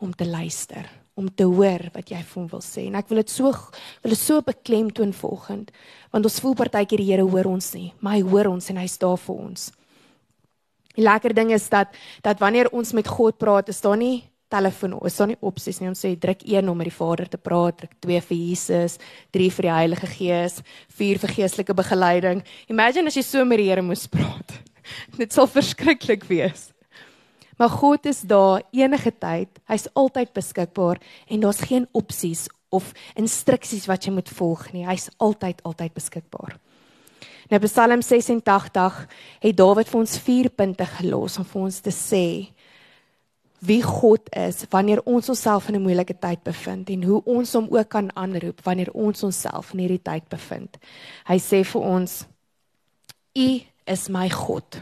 om 0.00 0.12
te 0.16 0.26
luister 0.28 0.88
om 1.16 1.30
te 1.32 1.46
hoor 1.48 1.80
wat 1.94 2.10
jy 2.12 2.18
vir 2.20 2.36
hom 2.36 2.48
wil 2.50 2.60
sê. 2.60 2.84
En 2.90 2.98
ek 3.00 3.08
wil 3.08 3.22
dit 3.22 3.32
so 3.32 3.48
wil 3.48 4.12
dit 4.12 4.20
so 4.20 4.44
beklemtoon 4.44 5.14
volgend, 5.16 5.72
want 6.12 6.28
ons 6.28 6.40
voel 6.44 6.56
partykeer 6.58 7.00
die 7.00 7.08
Here 7.08 7.24
hoor 7.24 7.48
ons 7.48 7.72
nie, 7.72 7.88
maar 8.04 8.18
hy 8.18 8.24
hoor 8.28 8.50
ons 8.52 8.68
en 8.70 8.80
hy's 8.82 8.98
daar 9.00 9.16
vir 9.22 9.40
ons. 9.48 9.70
Die 10.96 11.04
lekker 11.04 11.34
ding 11.36 11.52
is 11.56 11.68
dat 11.72 11.96
dat 12.24 12.40
wanneer 12.40 12.68
ons 12.72 12.92
met 12.96 13.08
God 13.08 13.38
praat, 13.40 13.72
is 13.72 13.80
daar 13.80 13.96
nie 13.96 14.26
telefoon, 14.52 14.94
is 15.06 15.16
daar 15.18 15.30
nie 15.30 15.38
opsies 15.40 15.80
nie. 15.80 15.90
Ons 15.90 16.04
sê 16.04 16.12
druk 16.20 16.44
1 16.46 16.70
om 16.70 16.78
met 16.78 16.90
die 16.90 16.94
Vader 16.94 17.28
te 17.30 17.40
praat, 17.40 17.80
druk 17.80 17.96
2 18.06 18.22
vir 18.28 18.38
Jesus, 18.38 18.98
3 19.34 19.50
vir 19.56 19.68
die 19.68 19.74
Heilige 19.74 20.10
Gees, 20.12 20.60
4 20.98 21.20
vir 21.24 21.34
geestelike 21.38 21.76
begeleiding. 21.76 22.42
Imagine 22.72 23.10
as 23.10 23.18
jy 23.18 23.24
so 23.26 23.44
met 23.44 23.62
die 23.62 23.68
Here 23.70 23.82
moes 23.82 24.06
praat. 24.10 24.58
Dit 25.20 25.34
sal 25.34 25.50
verskriklik 25.50 26.28
wees. 26.30 26.70
Maar 27.56 27.72
God 27.72 28.06
is 28.06 28.20
daar 28.20 28.62
enige 28.76 29.12
tyd. 29.18 29.48
Hy's 29.70 29.88
altyd 29.96 30.34
beskikbaar 30.36 31.00
en 31.26 31.40
daar's 31.40 31.64
geen 31.64 31.88
opsies 31.96 32.46
of 32.74 32.92
instruksies 33.16 33.86
wat 33.88 34.04
jy 34.04 34.12
moet 34.12 34.30
volg 34.36 34.68
nie. 34.74 34.84
Hy's 34.86 35.08
altyd 35.22 35.62
altyd 35.64 35.94
beskikbaar. 35.96 36.58
Nou 37.46 37.60
Psalm 37.62 38.02
86 38.02 38.96
het 39.40 39.56
Dawid 39.56 39.88
vir 39.88 40.00
ons 40.00 40.18
vier 40.26 40.48
punte 40.50 40.86
gelos 40.98 41.38
om 41.38 41.46
vir 41.46 41.62
ons 41.68 41.76
te 41.80 41.92
sê 41.94 42.26
wie 43.58 43.82
God 43.82 44.28
is 44.36 44.64
wanneer 44.70 45.02
ons 45.04 45.28
onsself 45.28 45.68
in 45.68 45.76
'n 45.76 45.82
moeilike 45.82 46.18
tyd 46.18 46.42
bevind 46.42 46.90
en 46.90 47.02
hoe 47.02 47.22
ons 47.24 47.52
hom 47.52 47.66
ook 47.70 47.88
kan 47.88 48.10
aanroep 48.16 48.60
wanneer 48.64 48.92
ons 48.92 49.22
onsself 49.22 49.72
in 49.72 49.78
hierdie 49.78 50.02
tyd 50.02 50.28
bevind. 50.28 50.76
Hy 51.24 51.38
sê 51.38 51.64
vir 51.64 51.80
ons: 51.82 52.26
U 53.34 53.60
is 53.86 54.08
my 54.08 54.28
God. 54.28 54.80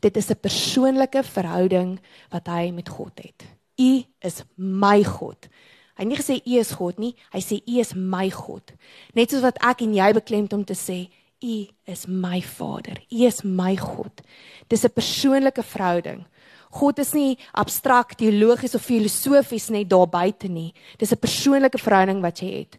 Dit 0.00 0.16
is 0.16 0.30
'n 0.30 0.40
persoonlike 0.40 1.22
verhouding 1.22 2.00
wat 2.30 2.46
hy 2.46 2.70
met 2.70 2.88
God 2.88 3.12
het. 3.18 3.44
U 3.78 4.04
is 4.20 4.44
my 4.56 5.02
God. 5.02 5.48
Hy 5.96 6.04
nie 6.04 6.16
gesê 6.16 6.40
u 6.46 6.58
is 6.58 6.72
God 6.72 6.98
nie, 6.98 7.14
hy 7.32 7.40
sê 7.40 7.60
u 7.66 7.78
is 7.78 7.94
my 7.94 8.30
God. 8.30 8.72
Net 9.14 9.30
soos 9.30 9.42
wat 9.42 9.58
ek 9.60 9.82
en 9.82 9.94
jy 9.94 10.12
beklemd 10.12 10.52
om 10.52 10.64
te 10.64 10.74
sê 10.74 11.08
u 11.42 11.66
is 11.86 12.06
my 12.06 12.40
Vader. 12.40 13.00
U 13.10 13.24
is 13.24 13.42
my 13.44 13.76
God. 13.76 14.22
Dis 14.68 14.84
'n 14.84 14.92
persoonlike 14.92 15.62
verhouding. 15.62 16.24
God 16.70 16.98
is 16.98 17.12
nie 17.12 17.38
abstrakt, 17.52 18.18
teologies 18.18 18.74
of 18.74 18.84
filosofies 18.86 19.70
net 19.70 19.88
daar 19.90 20.06
buite 20.08 20.48
nie. 20.48 20.72
Dis 20.98 21.12
'n 21.12 21.18
persoonlike 21.18 21.78
verhouding 21.78 22.22
wat 22.22 22.38
jy 22.38 22.58
het. 22.58 22.78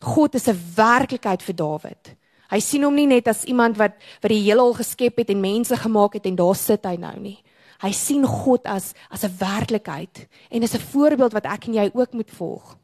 God 0.00 0.34
is 0.34 0.48
'n 0.48 0.58
werklikheid 0.74 1.42
vir 1.42 1.54
Dawid. 1.54 2.16
Hy 2.50 2.60
sien 2.60 2.82
hom 2.82 2.94
nie 2.94 3.06
net 3.06 3.28
as 3.28 3.44
iemand 3.44 3.76
wat 3.76 3.92
wat 4.22 4.30
die 4.30 4.42
heelal 4.42 4.72
geskep 4.74 5.18
het 5.18 5.30
en 5.30 5.40
mense 5.40 5.76
gemaak 5.76 6.14
het 6.14 6.26
en 6.26 6.36
daar 6.36 6.54
sit 6.54 6.84
hy 6.84 6.96
nou 6.96 7.18
nie. 7.18 7.42
Hy 7.82 7.92
sien 7.92 8.24
God 8.24 8.64
as 8.66 8.94
as 9.10 9.24
'n 9.24 9.36
werklikheid 9.38 10.28
en 10.50 10.62
is 10.62 10.74
'n 10.74 10.88
voorbeeld 10.92 11.32
wat 11.32 11.44
ek 11.44 11.66
en 11.66 11.74
jy 11.74 11.90
ook 11.94 12.12
moet 12.12 12.30
volg. 12.30 12.76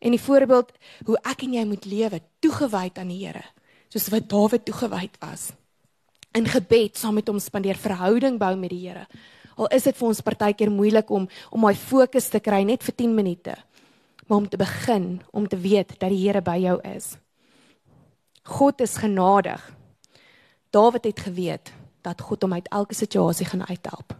En 0.00 0.10
die 0.10 0.20
voorbeeld 0.20 0.72
hoe 1.06 1.18
ek 1.22 1.42
en 1.42 1.52
jy 1.52 1.64
moet 1.64 1.84
lewe, 1.84 2.20
toegewyd 2.40 2.98
aan 2.98 3.08
die 3.08 3.26
Here, 3.26 3.44
soos 3.88 4.08
wat 4.08 4.28
Dawid 4.28 4.64
toegewyd 4.64 5.16
was. 5.20 5.52
In 6.34 6.46
gebed 6.46 6.96
saam 6.96 7.14
met 7.14 7.28
hom 7.28 7.38
spandeer 7.38 7.76
verhouding 7.76 8.38
bou 8.38 8.56
met 8.56 8.70
die 8.70 8.88
Here. 8.88 9.06
Al 9.56 9.68
is 9.74 9.84
dit 9.88 9.96
vir 9.96 10.08
ons 10.08 10.24
partykeer 10.24 10.70
moeilik 10.70 11.10
om 11.10 11.28
om 11.50 11.66
daai 11.66 11.76
fokus 11.76 12.28
te 12.32 12.40
kry 12.40 12.62
net 12.64 12.82
vir 12.82 12.94
10 12.94 13.14
minute, 13.14 13.56
maar 14.26 14.38
om 14.38 14.48
te 14.48 14.56
begin 14.56 15.20
om 15.30 15.48
te 15.48 15.56
weet 15.56 15.98
dat 15.98 16.10
die 16.10 16.26
Here 16.26 16.42
by 16.42 16.56
jou 16.62 16.80
is. 16.94 17.16
God 18.42 18.80
is 18.80 18.96
genadig. 18.96 19.62
Dawid 20.70 21.04
het 21.04 21.20
geweet 21.20 21.72
dat 22.02 22.20
God 22.20 22.42
hom 22.42 22.52
uit 22.52 22.68
elke 22.68 22.94
situasie 22.94 23.46
gaan 23.46 23.66
uithelp. 23.68 24.16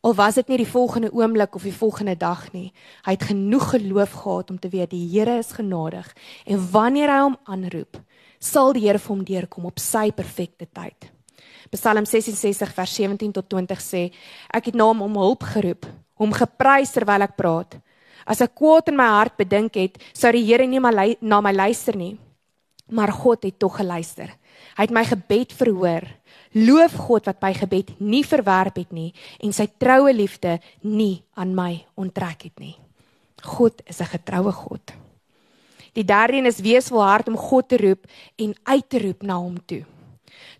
Al 0.00 0.14
was 0.14 0.34
dit 0.38 0.48
nie 0.48 0.60
die 0.60 0.70
volgende 0.70 1.10
oomblik 1.12 1.54
of 1.54 1.64
die 1.66 1.74
volgende 1.74 2.14
dag 2.16 2.44
nie, 2.52 2.70
hy 3.02 3.16
het 3.16 3.28
genoeg 3.32 3.70
geloof 3.72 4.12
gehad 4.22 4.50
om 4.50 4.58
te 4.58 4.70
weet 4.70 4.90
die 4.94 5.08
Here 5.10 5.38
is 5.38 5.52
genadig 5.52 6.12
en 6.46 6.62
wanneer 6.70 7.10
hy 7.10 7.20
hom 7.24 7.38
aanroep, 7.44 7.98
sal 8.38 8.72
die 8.76 8.86
Here 8.86 8.98
vir 9.02 9.14
hom 9.14 9.24
deurkom 9.26 9.66
op 9.66 9.82
sy 9.82 10.10
perfekte 10.14 10.68
tyd. 10.70 11.10
Psalm 11.70 12.06
66 12.06 12.74
vers 12.74 12.94
17 12.94 13.32
tot 13.32 13.48
20 13.48 13.80
sê: 13.80 14.12
Ek 14.52 14.70
het 14.70 14.74
na 14.74 14.84
hom 14.84 15.02
om 15.02 15.16
hulp 15.16 15.42
geroep, 15.42 15.86
hom 16.14 16.32
geprys 16.32 16.92
terwyl 16.92 17.22
ek 17.22 17.36
praat. 17.36 17.78
As 18.26 18.40
ek 18.40 18.54
kwaad 18.54 18.88
in 18.88 18.96
my 18.96 19.08
hart 19.08 19.36
bedink 19.36 19.74
het, 19.76 19.98
sou 20.12 20.32
die 20.32 20.44
Here 20.44 20.66
nie 20.66 20.80
na 21.20 21.40
my 21.40 21.52
luister 21.52 21.96
nie 21.96 22.18
maar 22.88 23.12
God 23.12 23.42
het 23.42 23.58
tog 23.58 23.76
geluister. 23.76 24.30
Hy 24.76 24.86
het 24.86 24.94
my 24.94 25.04
gebed 25.04 25.52
verhoor. 25.52 26.06
Loof 26.56 26.94
God 27.08 27.28
wat 27.28 27.42
my 27.44 27.52
gebed 27.54 27.92
nie 28.00 28.24
verwerp 28.24 28.78
het 28.80 28.92
nie 28.96 29.10
en 29.44 29.52
sy 29.52 29.68
troue 29.78 30.12
liefde 30.14 30.56
nie 30.80 31.20
aan 31.36 31.52
my 31.54 31.72
onttrek 32.00 32.48
het 32.48 32.56
nie. 32.60 32.76
God 33.42 33.82
is 33.86 34.00
'n 34.00 34.12
getroue 34.16 34.52
God. 34.52 34.92
Die 35.92 36.04
derde 36.04 36.36
een 36.36 36.46
is 36.46 36.60
wees 36.60 36.88
volhard 36.88 37.28
om 37.28 37.36
God 37.36 37.68
te 37.68 37.76
roep 37.76 38.06
en 38.36 38.54
uit 38.64 38.88
te 38.88 38.98
roep 38.98 39.22
na 39.22 39.36
hom 39.36 39.58
toe. 39.66 39.84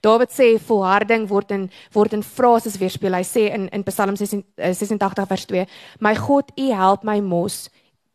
Dawid 0.01 0.31
sê 0.31 0.59
volharding 0.63 1.27
word 1.29 1.51
in 1.51 1.71
word 1.95 2.13
in 2.13 2.23
frases 2.23 2.79
weerspieël. 2.79 3.19
Hy 3.19 3.27
sê 3.27 3.49
in 3.55 3.69
in 3.75 3.85
Psalm 3.85 4.17
86 4.17 5.27
vers 5.29 5.47
2: 5.47 5.67
"My 6.01 6.15
God, 6.15 6.53
U 6.57 6.71
help 6.73 7.05
my 7.05 7.21
mos, 7.21 7.69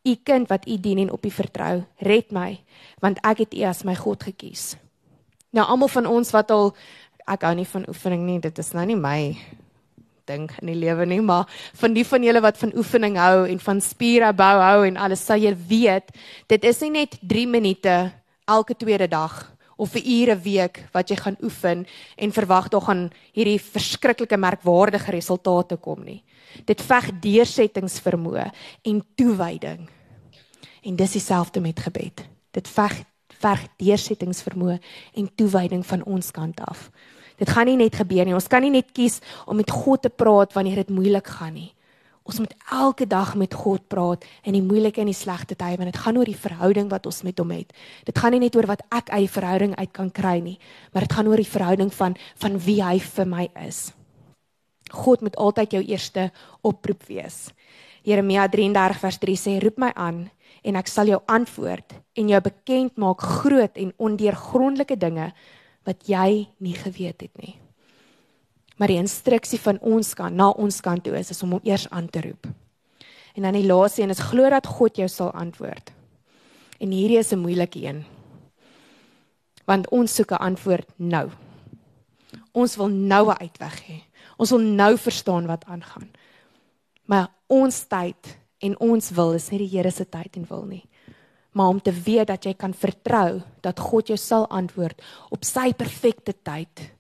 U 0.06 0.16
kind 0.24 0.50
wat 0.50 0.68
U 0.68 0.78
dien 0.78 1.00
en 1.00 1.12
op 1.12 1.26
U 1.26 1.30
vertrou, 1.30 1.84
red 2.00 2.32
my, 2.32 2.60
want 3.02 3.20
ek 3.24 3.38
het 3.38 3.54
U 3.54 3.64
as 3.64 3.84
my 3.84 3.96
God 3.96 4.24
gekies." 4.24 4.76
Nou 5.54 5.68
almal 5.68 5.88
van 5.88 6.06
ons 6.06 6.32
wat 6.32 6.52
al 6.52 6.74
ek 7.28 7.44
hou 7.44 7.54
nie 7.56 7.68
van 7.68 7.86
oefening 7.88 8.26
nie, 8.26 8.40
dit 8.40 8.60
is 8.60 8.74
nou 8.74 8.86
nie 8.86 8.96
my 8.96 9.38
ding 10.26 10.50
in 10.62 10.68
die 10.72 10.80
lewe 10.80 11.06
nie, 11.06 11.22
maar 11.22 11.48
van 11.80 11.94
die 11.94 12.06
van 12.08 12.24
julle 12.24 12.42
wat 12.42 12.58
van 12.58 12.72
oefening 12.80 13.18
hou 13.20 13.46
en 13.48 13.60
van 13.60 13.82
spiere 13.82 14.34
bou 14.34 14.56
hou 14.60 14.84
en 14.88 14.98
alles, 14.98 15.24
sal 15.24 15.38
jy 15.38 15.54
weet, 15.70 16.12
dit 16.48 16.64
is 16.64 16.82
nie 16.82 16.92
net 17.04 17.18
3 17.22 17.48
minute 17.48 17.96
elke 18.48 18.76
tweede 18.76 19.08
dag 19.08 19.53
of 19.76 19.96
'n 19.96 20.06
ure 20.06 20.38
week 20.38 20.86
wat 20.92 21.10
jy 21.10 21.16
gaan 21.16 21.38
oefen 21.42 21.86
en 22.16 22.32
verwag 22.32 22.68
tog 22.70 22.86
gaan 22.86 23.12
hierdie 23.34 23.60
verskriklike 23.60 24.38
merkwaardige 24.38 25.12
resultate 25.12 25.78
kom 25.78 26.04
nie. 26.04 26.24
Dit 26.66 26.82
veg 26.82 27.12
deursettingsvermoë 27.20 28.52
en 28.82 29.04
toewyding. 29.16 29.90
En 30.84 30.96
dis 30.96 31.12
dieselfde 31.12 31.60
met 31.60 31.80
gebed. 31.80 32.28
Dit 32.52 32.68
veg 32.68 33.04
veg 33.44 33.68
deursettingsvermoë 33.82 34.80
en 35.20 35.30
toewyding 35.36 35.86
van 35.86 36.04
ons 36.04 36.32
kant 36.32 36.60
af. 36.60 36.90
Dit 37.38 37.50
gaan 37.50 37.66
nie 37.66 37.80
net 37.80 37.96
gebeur 37.96 38.26
nie. 38.26 38.36
Ons 38.38 38.48
kan 38.48 38.62
nie 38.62 38.72
net 38.72 38.92
kies 38.96 39.20
om 39.46 39.60
met 39.60 39.72
God 39.72 40.02
te 40.06 40.10
praat 40.10 40.54
wanneer 40.54 40.84
dit 40.84 40.90
moeilik 40.90 41.28
gaan 41.28 41.54
nie. 41.54 41.74
Ons 42.24 42.40
moet 42.40 42.54
elke 42.72 43.06
dag 43.08 43.34
met 43.36 43.54
God 43.54 43.84
praat 43.92 44.24
in 44.48 44.56
die 44.56 44.64
moeilike 44.64 45.02
en 45.04 45.10
die 45.12 45.18
slegte 45.18 45.58
tye 45.60 45.76
want 45.76 45.92
dit 45.92 46.00
gaan 46.00 46.18
oor 46.18 46.30
die 46.30 46.40
verhouding 46.40 46.88
wat 46.92 47.08
ons 47.10 47.24
met 47.28 47.40
hom 47.40 47.52
het. 47.52 47.74
Dit 48.08 48.20
gaan 48.20 48.32
nie 48.32 48.46
net 48.46 48.56
oor 48.56 48.68
wat 48.70 48.86
ek 48.96 49.12
uit 49.12 49.26
die 49.26 49.34
verhouding 49.34 49.74
uit 49.76 49.92
kan 49.92 50.12
kry 50.12 50.38
nie, 50.40 50.56
maar 50.94 51.04
dit 51.04 51.16
gaan 51.18 51.28
oor 51.28 51.42
die 51.42 51.52
verhouding 51.52 51.92
van 51.94 52.16
van 52.40 52.56
wie 52.64 52.80
hy 52.80 52.96
vir 53.04 53.28
my 53.28 53.50
is. 53.68 53.92
God 54.94 55.24
moet 55.26 55.36
altyd 55.36 55.76
jou 55.76 55.84
eerste 55.84 56.30
oproep 56.62 57.04
wees. 57.10 57.50
Jeremia 58.04 58.48
33 58.52 59.00
vers 59.04 59.20
3 59.20 59.36
sê 59.40 59.58
roep 59.64 59.80
my 59.80 59.92
aan 59.96 60.30
en 60.64 60.80
ek 60.80 60.88
sal 60.92 61.12
jou 61.12 61.20
antwoord 61.28 61.98
en 62.20 62.32
jou 62.32 62.42
bekend 62.44 62.96
maak 63.00 63.24
groot 63.42 63.80
en 63.80 63.92
ondeurgrondelike 63.98 64.96
dinge 65.00 65.32
wat 65.84 66.08
jy 66.08 66.48
nie 66.64 66.76
geweet 66.80 67.28
het 67.28 67.36
nie. 67.40 67.58
Maar 68.84 68.92
die 68.92 69.00
instruksie 69.00 69.62
van 69.64 69.78
ons 69.80 70.10
kant 70.12 70.36
na 70.36 70.50
ons 70.60 70.82
kant 70.84 71.06
toe 71.06 71.14
is, 71.16 71.30
is 71.32 71.38
om 71.46 71.54
hom 71.56 71.62
eers 71.64 71.86
aan 71.88 72.10
te 72.12 72.20
roep. 72.20 72.50
En 73.32 73.46
dan 73.48 73.56
die 73.56 73.64
laaste 73.64 74.02
een 74.02 74.12
is 74.12 74.20
glo 74.20 74.50
dat 74.52 74.68
God 74.68 75.00
jou 75.00 75.08
sal 75.08 75.30
antwoord. 75.32 75.94
En 76.84 76.92
hierdie 76.92 77.18
is 77.18 77.32
'n 77.32 77.40
moeilike 77.40 77.80
een. 77.80 78.04
Want 79.64 79.88
ons 79.90 80.16
soek 80.16 80.32
'n 80.32 80.44
antwoord 80.52 80.90
nou. 80.98 81.32
Ons 82.52 82.76
wil 82.76 82.90
nou 82.90 83.32
'n 83.32 83.40
uitweg 83.40 83.88
hê. 83.88 84.04
Ons 84.38 84.50
wil 84.50 84.60
nou 84.60 84.98
verstaan 84.98 85.48
wat 85.48 85.64
aangaan. 85.66 86.12
Maar 87.06 87.32
ons 87.48 87.88
tyd 87.88 88.38
en 88.60 88.80
ons 88.80 89.10
wil 89.10 89.34
is 89.34 89.50
nie 89.50 89.60
die 89.60 89.78
Here 89.78 89.92
se 89.92 90.10
tyd 90.10 90.36
en 90.36 90.46
wil 90.50 90.66
nie 90.66 90.90
maar 91.54 91.68
om 91.68 91.82
te 91.82 91.92
weet 91.92 92.28
dat 92.28 92.44
jy 92.44 92.54
kan 92.54 92.74
vertrou 92.74 93.42
dat 93.62 93.80
God 93.80 94.08
jou 94.08 94.18
sal 94.18 94.48
antwoord 94.50 95.02
op 95.30 95.44
sy 95.44 95.74
perfekte 95.74 96.34
tyd 96.42 96.94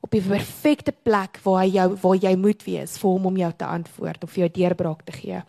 op 0.00 0.12
die 0.14 0.22
perfekte 0.24 0.92
plek 0.92 1.40
waar 1.44 1.64
hy 1.64 1.74
jou 1.74 1.88
waar 2.02 2.16
jy 2.16 2.32
moet 2.40 2.64
wees 2.64 2.96
vir 3.00 3.10
hom 3.10 3.28
om 3.30 3.36
jou 3.36 3.50
te 3.56 3.68
antwoord 3.68 4.24
of 4.24 4.32
vir 4.32 4.46
jou 4.46 4.50
deurbraak 4.60 5.04
te 5.04 5.16
gee. 5.16 5.42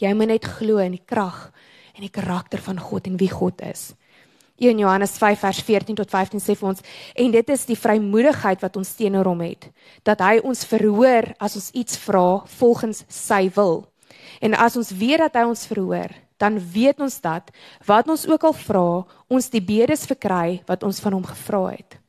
Jy 0.00 0.12
moet 0.16 0.32
net 0.32 0.48
glo 0.58 0.80
in 0.80 0.96
die 0.96 1.04
krag 1.04 1.48
en 1.96 2.04
die 2.04 2.12
karakter 2.12 2.60
van 2.64 2.80
God 2.80 3.08
en 3.08 3.18
wie 3.20 3.30
God 3.32 3.60
is. 3.64 3.90
In 4.60 4.78
Johannes 4.78 5.16
5 5.16 5.40
vers 5.40 5.60
14 5.64 5.96
tot 5.96 6.10
15 6.12 6.42
sê 6.44 6.56
vir 6.56 6.68
ons 6.68 6.82
en 7.24 7.30
dit 7.32 7.52
is 7.54 7.62
die 7.68 7.78
vrymoedigheid 7.80 8.60
wat 8.60 8.76
ons 8.76 8.92
teenoor 8.96 9.30
hom 9.32 9.40
het 9.40 9.70
dat 10.04 10.20
hy 10.20 10.40
ons 10.44 10.66
verhoor 10.68 11.30
as 11.40 11.56
ons 11.56 11.70
iets 11.72 11.96
vra 12.04 12.42
volgens 12.60 13.04
sy 13.08 13.46
wil. 13.56 13.86
En 14.40 14.56
as 14.56 14.76
ons 14.76 14.92
weet 14.92 15.20
dat 15.24 15.38
hy 15.40 15.46
ons 15.48 15.64
verhoor, 15.68 16.12
dan 16.40 16.60
weet 16.72 17.00
ons 17.00 17.16
dat 17.20 17.48
wat 17.88 18.08
ons 18.08 18.26
ook 18.28 18.44
al 18.48 18.56
vra, 18.56 18.86
ons 19.28 19.50
die 19.52 19.64
bedes 19.64 20.06
verkry 20.08 20.60
wat 20.68 20.84
ons 20.84 21.00
van 21.04 21.16
hom 21.16 21.24
gevra 21.28 21.64
het. 21.72 21.99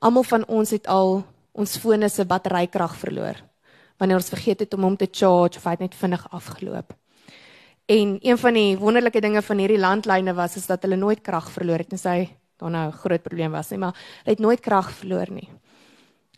Almal 0.00 0.24
van 0.24 0.46
ons 0.48 0.70
het 0.70 0.86
al 0.88 1.20
ons 1.52 1.76
fone 1.76 2.08
se 2.08 2.24
batterykrag 2.24 2.96
verloor 2.96 3.40
wanneer 4.00 4.16
ons 4.16 4.32
vergeet 4.32 4.62
het 4.64 4.74
om 4.74 4.86
hom 4.86 4.96
te 4.96 5.10
charge 5.12 5.58
of 5.60 5.66
hy 5.68 5.74
het 5.76 5.82
net 5.84 5.94
vinnig 5.94 6.22
afgeloop. 6.32 6.94
En 7.84 8.14
een 8.24 8.38
van 8.40 8.56
die 8.56 8.78
wonderlike 8.80 9.20
dinge 9.20 9.42
van 9.44 9.60
hierdie 9.60 9.80
landlyne 9.80 10.32
was 10.38 10.56
is 10.56 10.68
dat 10.70 10.86
hulle 10.86 10.96
nooit 10.96 11.20
krag 11.20 11.50
verloor 11.52 11.84
het 11.84 11.92
en 11.92 12.00
sy 12.00 12.30
daar 12.60 12.70
nou 12.70 12.86
'n 12.88 12.96
groot 13.02 13.22
probleem 13.22 13.52
was 13.52 13.70
nie, 13.70 13.78
maar 13.78 13.92
hulle 13.92 14.36
het 14.36 14.38
nooit 14.38 14.60
krag 14.60 14.90
verloor 14.90 15.30
nie. 15.30 15.48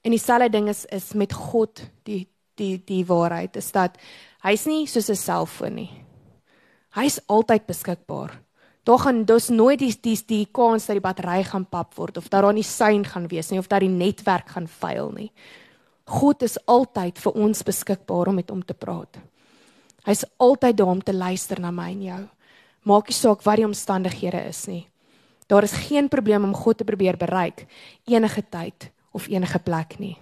En 0.02 0.10
dieselfde 0.10 0.50
ding 0.50 0.68
is 0.68 0.84
is 0.86 1.12
met 1.12 1.32
God 1.32 1.82
die 2.02 2.28
die 2.54 2.82
die 2.84 3.04
waarheid 3.06 3.56
is 3.56 3.70
dat 3.72 3.96
hy's 4.42 4.66
nie 4.66 4.86
soos 4.86 5.08
'n 5.08 5.14
selfoon 5.14 5.74
nie. 5.74 5.90
Hy's 6.90 7.20
altyd 7.26 7.66
beskikbaar. 7.66 8.41
Daar 8.82 8.98
gaan 8.98 9.24
dus 9.24 9.48
nooit 9.48 9.78
die 9.78 9.94
die 10.00 10.18
die 10.26 10.46
kans 10.50 10.86
dat 10.86 10.98
die 10.98 11.04
battery 11.04 11.42
gaan 11.46 11.66
pap 11.66 11.94
word 11.94 12.16
of 12.16 12.28
dat 12.28 12.42
daar 12.42 12.52
nie 12.52 12.66
sein 12.66 13.04
gaan 13.04 13.28
wees 13.30 13.50
nie 13.50 13.58
of 13.58 13.68
dat 13.70 13.80
die 13.80 13.88
netwerk 13.88 14.48
gaan 14.48 14.66
faal 14.66 15.12
nie. 15.14 15.30
God 16.04 16.42
is 16.42 16.58
altyd 16.66 17.18
vir 17.18 17.32
ons 17.32 17.62
beskikbaar 17.62 18.28
om 18.28 18.34
met 18.34 18.50
hom 18.50 18.64
te 18.64 18.74
praat. 18.74 19.20
Hy's 20.02 20.24
altyd 20.36 20.76
daar 20.76 20.90
om 20.90 21.02
te 21.02 21.14
luister 21.14 21.60
na 21.60 21.70
my 21.70 21.90
en 21.92 22.02
jou. 22.02 22.22
Maak 22.82 23.08
nie 23.08 23.14
saak 23.14 23.44
wat 23.46 23.60
die 23.60 23.68
omstandighede 23.68 24.42
is 24.48 24.66
nie. 24.66 24.82
Daar 25.46 25.62
is 25.62 25.78
geen 25.86 26.08
probleem 26.08 26.44
om 26.44 26.54
God 26.54 26.78
te 26.78 26.84
probeer 26.84 27.16
bereik 27.16 27.66
enige 28.10 28.42
tyd 28.42 28.90
of 29.12 29.28
enige 29.28 29.58
plek 29.58 29.98
nie. 29.98 30.16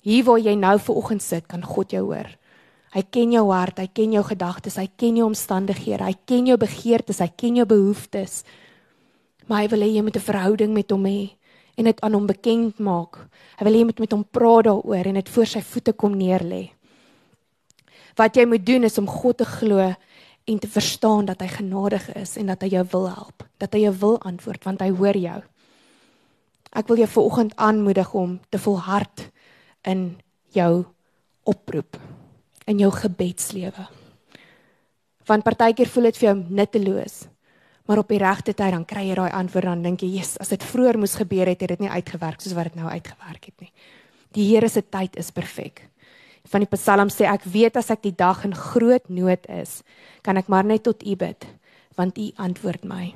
Hier 0.00 0.24
waar 0.24 0.38
jy 0.38 0.54
nou 0.54 0.78
ver 0.78 0.94
oggend 0.96 1.22
sit, 1.22 1.46
kan 1.48 1.64
God 1.64 1.90
jou 1.92 2.04
hoor. 2.12 2.30
Hy 2.90 3.04
ken 3.06 3.30
jou 3.30 3.44
hart, 3.52 3.78
hy 3.78 3.86
ken 3.94 4.16
jou 4.16 4.22
gedagtes, 4.26 4.74
hy 4.80 4.88
ken 4.98 5.20
jou 5.20 5.28
omstandighede, 5.28 6.02
hy 6.02 6.16
ken 6.26 6.48
jou 6.50 6.56
begeertes, 6.58 7.20
hy 7.22 7.28
ken 7.38 7.60
jou 7.60 7.66
behoeftes. 7.70 8.40
Maar 9.46 9.62
hy 9.62 9.68
wil 9.70 9.84
hê 9.86 9.90
jy 9.94 10.02
moet 10.02 10.16
'n 10.16 10.26
verhouding 10.26 10.74
met 10.74 10.90
hom 10.90 11.04
hê 11.06 11.30
en 11.78 11.84
dit 11.84 12.00
aan 12.00 12.14
hom 12.14 12.26
bekend 12.26 12.78
maak. 12.80 13.16
Hy 13.58 13.64
wil 13.64 13.72
hê 13.72 13.78
jy 13.78 13.84
moet 13.84 14.00
met 14.00 14.12
hom 14.12 14.24
praat 14.24 14.64
daaroor 14.64 15.06
en 15.06 15.14
dit 15.14 15.28
voor 15.28 15.46
sy 15.46 15.60
voete 15.60 15.92
kom 15.92 16.18
neerlê. 16.18 16.70
Wat 18.16 18.34
jy 18.34 18.44
moet 18.44 18.66
doen 18.66 18.84
is 18.84 18.98
om 18.98 19.06
God 19.06 19.38
te 19.38 19.44
glo 19.44 19.94
en 20.46 20.58
te 20.58 20.68
verstaan 20.68 21.26
dat 21.26 21.40
hy 21.40 21.46
genadig 21.48 22.14
is 22.16 22.36
en 22.36 22.46
dat 22.46 22.62
hy 22.62 22.68
jou 22.68 22.84
wil 22.92 23.08
help, 23.08 23.44
dat 23.58 23.72
hy 23.72 23.80
jou 23.80 23.94
wil 24.00 24.18
antwoord 24.20 24.64
want 24.64 24.80
hy 24.80 24.90
hoor 24.90 25.16
jou. 25.16 25.42
Ek 26.72 26.88
wil 26.88 26.96
jou 26.96 27.06
vanoggend 27.06 27.56
aanmoedig 27.56 28.14
om 28.14 28.40
te 28.50 28.58
volhard 28.58 29.30
in 29.82 30.18
jou 30.52 30.84
oproep 31.44 31.96
in 32.70 32.80
jou 32.84 32.90
gebedslewe. 32.94 33.86
Want 35.28 35.46
partykeer 35.46 35.90
voel 35.90 36.10
dit 36.10 36.18
vir 36.20 36.28
jou 36.30 36.38
nutteloos. 36.48 37.20
Maar 37.90 38.04
op 38.04 38.10
die 38.12 38.20
regte 38.22 38.54
tyd 38.54 38.74
dan 38.74 38.86
kry 38.86 39.08
jy 39.08 39.16
daai 39.18 39.32
antwoord 39.34 39.66
dan 39.66 39.82
dink 39.82 40.02
jy, 40.02 40.08
"Jesus, 40.18 40.38
as 40.38 40.48
dit 40.48 40.62
vroeër 40.62 40.98
moes 40.98 41.14
gebeur 41.14 41.46
het, 41.46 41.60
het 41.60 41.68
dit 41.68 41.80
nie 41.80 41.90
uitgewerk 41.90 42.40
soos 42.40 42.52
wat 42.52 42.64
dit 42.64 42.74
nou 42.74 42.88
uitgewerk 42.88 43.44
het 43.44 43.60
nie." 43.60 43.72
Die 44.32 44.54
Here 44.54 44.68
se 44.68 44.82
tyd 44.82 45.16
is 45.16 45.30
perfek. 45.30 45.88
Van 46.46 46.60
die 46.60 46.76
Psalm 46.76 47.08
sê 47.08 47.26
ek 47.26 47.44
weet 47.44 47.76
as 47.76 47.90
ek 47.90 48.02
die 48.02 48.14
dag 48.16 48.44
in 48.44 48.54
groot 48.54 49.08
nood 49.08 49.46
is, 49.48 49.82
kan 50.22 50.36
ek 50.36 50.48
maar 50.48 50.64
net 50.64 50.82
tot 50.82 51.02
U 51.02 51.16
bid, 51.16 51.46
want 51.96 52.18
U 52.18 52.30
antwoord 52.36 52.84
my. 52.84 53.14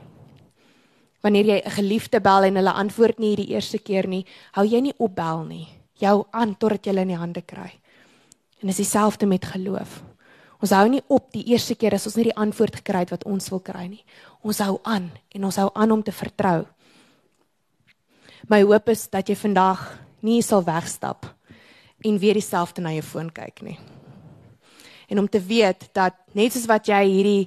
Wanneer 1.22 1.44
jy 1.44 1.62
'n 1.64 1.70
geliefde 1.70 2.20
bel 2.20 2.42
en 2.42 2.56
hulle 2.56 2.72
antwoord 2.72 3.18
nie 3.18 3.36
die 3.36 3.54
eerste 3.54 3.78
keer 3.78 4.06
nie, 4.08 4.26
hou 4.52 4.66
jy 4.66 4.80
nie 4.80 4.94
op 4.98 5.14
bel 5.14 5.44
nie 5.44 5.68
jou 6.00 6.24
aan 6.34 6.54
totdat 6.58 6.86
jy 6.86 6.92
hulle 6.92 7.04
in 7.06 7.12
die 7.14 7.20
hande 7.20 7.42
kry. 7.46 7.70
En 8.64 8.70
dis 8.70 8.76
dieselfde 8.80 9.26
met 9.26 9.44
geloof. 9.44 9.98
Ons 10.64 10.70
hou 10.72 10.86
nie 10.88 11.02
op 11.12 11.26
die 11.34 11.42
eerste 11.52 11.74
keer 11.76 11.92
as 11.92 12.06
ons 12.08 12.14
nie 12.16 12.30
die 12.30 12.38
antwoord 12.40 12.78
gekry 12.78 13.02
het 13.02 13.10
wat 13.12 13.26
ons 13.28 13.50
wil 13.52 13.60
kry 13.60 13.82
nie. 13.90 14.00
Ons 14.40 14.62
hou 14.64 14.78
aan 14.88 15.10
en 15.36 15.44
ons 15.44 15.58
hou 15.60 15.66
aan 15.76 15.90
om 15.92 16.00
te 16.00 16.14
vertrou. 16.16 16.62
My 18.48 18.62
hoop 18.64 18.88
is 18.88 19.02
dat 19.12 19.28
jy 19.28 19.36
vandag 19.36 19.82
nie 20.24 20.38
sal 20.40 20.64
wegstap 20.64 21.28
en 22.08 22.16
weer 22.22 22.40
dieselfde 22.40 22.80
na 22.80 22.94
jou 22.94 23.02
foon 23.04 23.28
kyk 23.36 23.60
nie. 23.68 23.76
En 25.12 25.20
om 25.20 25.28
te 25.28 25.42
weet 25.44 25.90
dat 25.92 26.16
net 26.32 26.56
soos 26.56 26.64
wat 26.70 26.88
jy 26.88 27.02
hierdie 27.04 27.42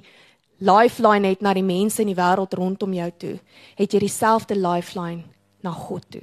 lifeline 0.62 1.34
het 1.34 1.42
na 1.42 1.56
die 1.58 1.66
mense 1.66 1.98
in 2.06 2.12
die 2.12 2.18
wêreld 2.18 2.54
rondom 2.54 2.94
jou 2.94 3.10
toe, 3.18 3.34
het 3.74 3.90
jy 3.90 4.04
dieselfde 4.06 4.54
lifeline 4.54 5.26
na 5.66 5.74
God 5.74 6.06
toe 6.14 6.22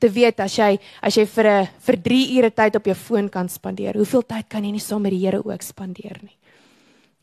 te 0.00 0.08
weet 0.10 0.40
as 0.40 0.56
jy 0.56 0.78
as 1.02 1.16
jy 1.16 1.26
vir 1.26 1.46
'n 1.46 1.68
vir 1.86 1.96
3 2.02 2.38
ure 2.38 2.50
tyd 2.50 2.76
op 2.76 2.84
jou 2.84 2.94
foon 2.94 3.28
kan 3.28 3.48
spandeer, 3.48 3.94
hoeveel 3.94 4.22
tyd 4.22 4.48
kan 4.48 4.64
jy 4.64 4.72
nie 4.72 4.80
saam 4.80 5.02
met 5.02 5.12
die 5.12 5.24
Here 5.26 5.44
ook 5.44 5.62
spandeer 5.62 6.18
nie? 6.22 6.36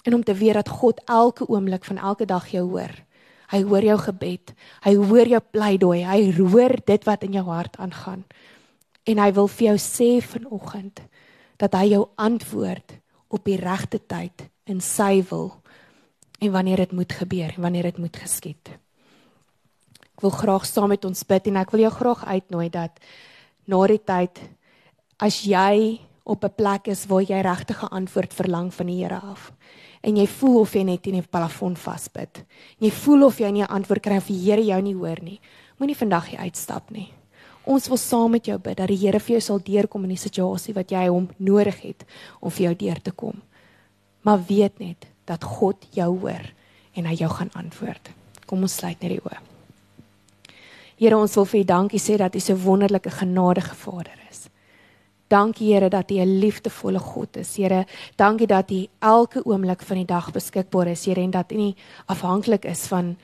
En 0.05 0.13
om 0.13 0.23
te 0.23 0.33
weet 0.33 0.53
dat 0.53 0.69
God 0.69 1.01
elke 1.05 1.47
oomblik 1.47 1.85
van 1.85 1.97
elke 1.97 2.25
dag 2.25 2.47
jou 2.47 2.69
hoor. 2.69 2.93
Hy 3.47 3.63
hoor 3.63 3.83
jou 3.83 3.97
gebed. 3.97 4.53
Hy 4.83 4.95
hoor 4.95 5.27
jou 5.27 5.41
pleidooi. 5.51 6.03
Hy 6.03 6.31
hoor 6.37 6.75
dit 6.85 7.03
wat 7.03 7.23
in 7.23 7.33
jou 7.33 7.45
hart 7.45 7.77
aangaan. 7.77 8.23
En 9.05 9.17
hy 9.17 9.31
wil 9.31 9.47
vir 9.47 9.67
jou 9.67 9.77
sê 9.77 10.21
vanoggend 10.21 11.01
dat 11.57 11.73
hy 11.73 11.93
jou 11.95 12.07
antwoord 12.15 12.99
op 13.27 13.43
die 13.45 13.57
regte 13.57 13.99
tyd 13.99 14.49
in 14.65 14.81
sy 14.83 15.23
wil 15.29 15.61
en 16.39 16.51
wanneer 16.51 16.77
dit 16.85 16.91
moet 16.91 17.11
gebeur 17.11 17.55
en 17.55 17.61
wanneer 17.61 17.83
dit 17.83 17.97
moet 17.97 18.17
geskied. 18.17 18.77
Ek 20.17 20.23
wil 20.25 20.33
graag 20.33 20.63
saam 20.65 20.89
met 20.89 21.03
ons 21.05 21.19
bid 21.29 21.47
en 21.47 21.59
ek 21.61 21.71
wil 21.75 21.83
jou 21.85 21.91
graag 21.93 22.23
uitnooi 22.25 22.71
dat 22.73 22.95
na 23.69 23.81
die 23.85 23.99
tyd 24.01 24.39
as 25.21 25.43
jy 25.45 25.99
op 26.25 26.43
'n 26.43 26.55
plek 26.57 26.87
is 26.87 27.05
waar 27.05 27.21
jy 27.21 27.41
regtig 27.45 27.83
'n 27.83 27.93
antwoord 27.93 28.33
verlang 28.33 28.73
van 28.73 28.87
die 28.87 29.03
Here 29.03 29.21
af 29.21 29.51
en 30.01 30.17
jy 30.17 30.25
voel 30.25 30.61
of 30.61 30.73
jy 30.73 30.83
net 30.83 31.05
in 31.07 31.17
'n 31.17 31.27
plafon 31.29 31.75
vasbyt. 31.75 32.43
Jy 32.79 32.89
voel 32.89 33.25
of 33.25 33.37
jy 33.37 33.51
nie 33.51 33.61
'n 33.61 33.69
antwoord 33.69 34.01
kry 34.01 34.17
of 34.17 34.27
die 34.27 34.41
Here 34.41 34.65
jou 34.65 34.81
nie 34.81 34.95
hoor 34.95 35.21
nie. 35.21 35.39
Moenie 35.77 35.97
vandag 35.97 36.25
hier 36.25 36.39
uitstap 36.39 36.89
nie. 36.89 37.13
Ons 37.63 37.87
wil 37.87 37.97
saam 37.97 38.31
met 38.31 38.45
jou 38.45 38.57
bid 38.57 38.77
dat 38.77 38.87
die 38.87 38.97
Here 38.97 39.19
vir 39.19 39.33
jou 39.37 39.41
sal 39.41 39.59
deurkom 39.59 40.03
in 40.03 40.09
die 40.09 40.29
situasie 40.29 40.73
wat 40.73 40.89
jy 40.89 41.07
hom 41.07 41.29
nodig 41.37 41.81
het 41.81 42.05
om 42.39 42.49
vir 42.49 42.63
jou 42.63 42.75
deur 42.75 43.01
te 43.01 43.11
kom. 43.11 43.41
Maar 44.21 44.39
weet 44.47 44.79
net 44.79 45.05
dat 45.25 45.43
God 45.43 45.85
jou 45.91 46.19
hoor 46.19 46.53
en 46.93 47.05
hy 47.05 47.13
jou 47.13 47.29
gaan 47.29 47.51
antwoord. 47.53 48.09
Kom 48.47 48.61
ons 48.61 48.75
sluit 48.75 49.01
net 49.01 49.11
die 49.11 49.21
oë. 49.21 49.56
Here, 50.97 51.13
ons 51.13 51.35
wil 51.37 51.45
vir 51.45 51.59
U 51.59 51.63
dankie 51.69 51.99
sê 52.01 52.15
dat 52.17 52.33
U 52.33 52.39
so 52.41 52.57
wonderlike 52.57 53.11
genadige 53.13 53.75
Vader 53.77 54.17
is. 54.31 54.47
Dankie 55.29 55.73
Here 55.73 55.89
dat 55.89 56.09
U 56.11 56.15
'n 56.15 56.39
liefdevolle 56.39 56.99
God 56.99 57.37
is. 57.37 57.55
Here, 57.55 57.85
dankie 58.15 58.47
dat 58.47 58.71
U 58.71 58.87
elke 58.99 59.43
oomblik 59.45 59.81
van 59.81 59.97
die 59.97 60.05
dag 60.05 60.31
beskikbaar 60.31 60.87
is, 60.87 61.05
Here, 61.05 61.21
en 61.21 61.31
dat 61.31 61.51
U 61.51 61.55
nie 61.55 61.75
afhanklik 62.07 62.65
is 62.65 62.87
van 62.87 63.15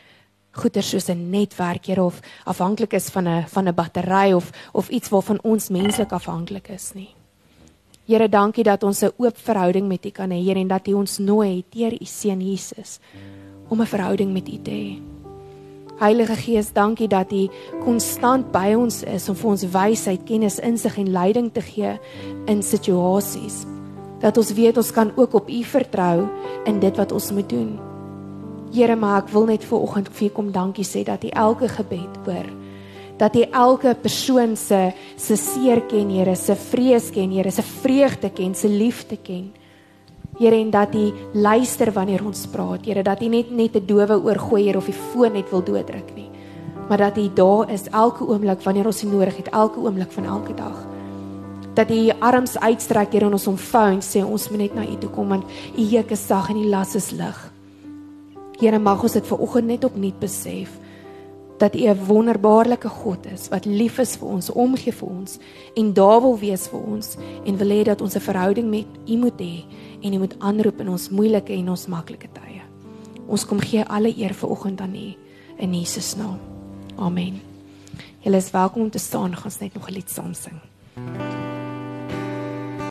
goeder 0.52 0.84
soos 0.84 1.10
'n 1.10 1.30
netwerk, 1.30 1.86
Here, 1.86 2.04
of 2.04 2.20
afhanklik 2.46 2.94
is 2.94 3.10
van 3.10 3.28
'n 3.28 3.48
van 3.48 3.68
'n 3.68 3.74
battery 3.74 4.34
of 4.34 4.52
of 4.74 4.90
iets 4.90 5.10
waarvan 5.10 5.40
ons 5.44 5.70
menslik 5.70 6.12
afhanklik 6.12 6.68
is 6.70 6.94
nie. 6.94 7.16
Here, 8.06 8.30
dankie 8.30 8.64
dat 8.64 8.84
ons 8.84 9.02
'n 9.02 9.14
oop 9.18 9.38
verhouding 9.38 9.88
met 9.88 10.06
U 10.06 10.10
kan 10.10 10.30
hê, 10.30 10.44
Here, 10.44 10.60
en 10.60 10.68
dat 10.68 10.88
U 10.88 10.94
ons 10.94 11.18
nooi 11.18 11.64
deur 11.70 11.94
U 11.94 12.06
seun 12.06 12.42
Jesus 12.42 13.00
om 13.70 13.82
'n 13.82 13.88
verhouding 13.88 14.32
met 14.32 14.48
U 14.48 14.62
te 14.62 14.72
hê. 14.72 15.13
Heilige 16.00 16.36
Gees, 16.36 16.72
dankie 16.74 17.08
dat 17.08 17.32
U 17.32 17.48
konstant 17.84 18.52
by 18.52 18.74
ons 18.78 19.04
is 19.04 19.30
om 19.30 19.38
vir 19.38 19.52
ons 19.52 19.66
wysheid, 19.76 20.26
kennis, 20.26 20.60
insig 20.60 20.98
en 20.98 21.12
leiding 21.14 21.52
te 21.54 21.62
gee 21.62 21.94
in 22.50 22.64
situasies. 22.66 23.64
Dat 24.24 24.38
ons 24.38 24.54
weet 24.58 24.78
ons 24.78 24.92
kan 24.92 25.12
ook 25.16 25.34
op 25.34 25.50
U 25.50 25.64
vertrou 25.64 26.28
in 26.66 26.80
dit 26.80 26.98
wat 26.98 27.12
ons 27.12 27.32
moet 27.32 27.50
doen. 27.50 27.76
Here, 28.74 28.96
maar 28.96 29.22
ek 29.22 29.34
wil 29.36 29.46
net 29.52 29.66
vir 29.70 29.80
oggend 29.80 30.10
vir 30.10 30.32
U 30.32 30.34
kom 30.34 30.52
dankie 30.52 30.88
sê 30.88 31.06
dat 31.06 31.24
U 31.24 31.30
elke 31.30 31.70
gebed 31.70 32.22
hoor 32.26 32.50
dat 33.18 33.36
jy 33.38 33.46
elke 33.54 33.94
persoon 34.02 34.56
se 34.58 34.92
se 35.16 35.36
seer 35.38 35.84
ken, 35.88 36.10
Here, 36.10 36.36
se 36.36 36.56
vrees 36.56 37.12
ken, 37.14 37.32
Here, 37.32 37.52
se 37.52 37.64
vreugde 37.64 38.32
ken, 38.34 38.56
se 38.56 38.68
liefde 38.68 39.18
ken. 39.22 39.52
Here, 40.40 40.58
en 40.58 40.72
dat 40.74 40.96
jy 40.98 41.12
luister 41.34 41.92
wanneer 41.94 42.24
ons 42.26 42.48
praat, 42.50 42.86
Here, 42.88 43.04
dat 43.06 43.22
jy 43.22 43.30
net 43.30 43.52
net 43.52 43.76
'n 43.76 43.86
dowe 43.86 44.18
oor 44.18 44.40
gooi 44.40 44.64
hier 44.64 44.78
of 44.78 44.86
die 44.86 44.94
foon 44.94 45.34
net 45.34 45.50
wil 45.52 45.62
dooddruk 45.62 46.16
nie. 46.16 46.30
Maar 46.90 46.98
dat 46.98 47.16
jy 47.16 47.30
daar 47.34 47.70
is 47.70 47.88
elke 47.92 48.26
oomblik 48.26 48.62
wanneer 48.64 48.86
ons 48.86 49.02
dit 49.02 49.12
nodig 49.12 49.38
het, 49.38 49.50
elke 49.50 49.80
oomblik 49.80 50.12
van 50.12 50.26
elke 50.26 50.54
dag. 50.54 50.88
Dat 51.76 51.90
jy 51.90 52.06
jou 52.06 52.20
arms 52.20 52.58
uitstrek, 52.60 53.12
Here, 53.12 53.26
en 53.26 53.34
ons 53.34 53.48
omvou 53.48 53.92
en 53.92 54.02
sê 54.02 54.24
ons 54.26 54.50
moet 54.50 54.60
net 54.60 54.76
na 54.76 54.84
U 54.84 54.98
toe 54.98 55.10
kom 55.10 55.30
want 55.30 55.44
U 55.78 55.82
juk 55.82 56.12
is 56.12 56.26
sag 56.26 56.50
en 56.50 56.56
die 56.56 56.70
las 56.70 56.96
is 56.96 57.12
lig. 57.12 57.52
Here, 58.60 58.80
mag 58.80 59.04
ons 59.04 59.14
dit 59.14 59.28
ver 59.28 59.38
oggend 59.38 59.68
net 59.68 59.84
opnuut 59.84 60.20
besef 60.20 60.80
dat 61.58 61.76
U 61.76 61.88
'n 61.88 62.06
wonderbaarlike 62.06 62.90
God 62.90 63.26
is 63.34 63.50
wat 63.50 63.66
lief 63.66 64.00
is 64.00 64.16
vir 64.16 64.28
ons, 64.28 64.50
omgee 64.50 64.94
vir 64.94 65.10
ons 65.10 65.40
en 65.76 65.94
daar 65.94 66.22
wil 66.22 66.38
wees 66.40 66.68
vir 66.68 66.80
ons 66.80 67.18
en 67.46 67.58
wil 67.58 67.70
hê 67.70 67.84
dat 67.84 68.02
ons 68.02 68.16
'n 68.16 68.20
verhouding 68.20 68.70
met 68.70 68.86
U 69.08 69.18
moet 69.18 69.40
hê 69.40 69.64
en 70.04 70.14
U 70.14 70.18
moet 70.18 70.36
aanroep 70.40 70.82
in 70.84 70.90
ons 70.90 71.10
moeilike 71.10 71.54
en 71.56 71.70
ons 71.74 71.88
maklike 71.88 72.30
tye. 72.36 72.62
Ons 73.28 73.46
kom 73.48 73.62
gee 73.64 73.86
alle 73.88 74.12
eer 74.18 74.36
vir 74.36 74.50
oggend 74.50 74.82
aan 74.84 74.96
U 74.96 75.08
in 75.64 75.74
Jesus 75.74 76.16
naam. 76.20 76.40
Amen. 76.98 77.40
Julle 78.24 78.38
is 78.38 78.52
welkom 78.52 78.82
om 78.82 78.92
te 78.92 79.00
staan, 79.00 79.36
ons 79.46 79.60
net 79.60 79.74
nog 79.74 79.90
'n 79.90 79.94
lied 79.94 80.10
saam 80.10 80.34
sing. 80.34 80.60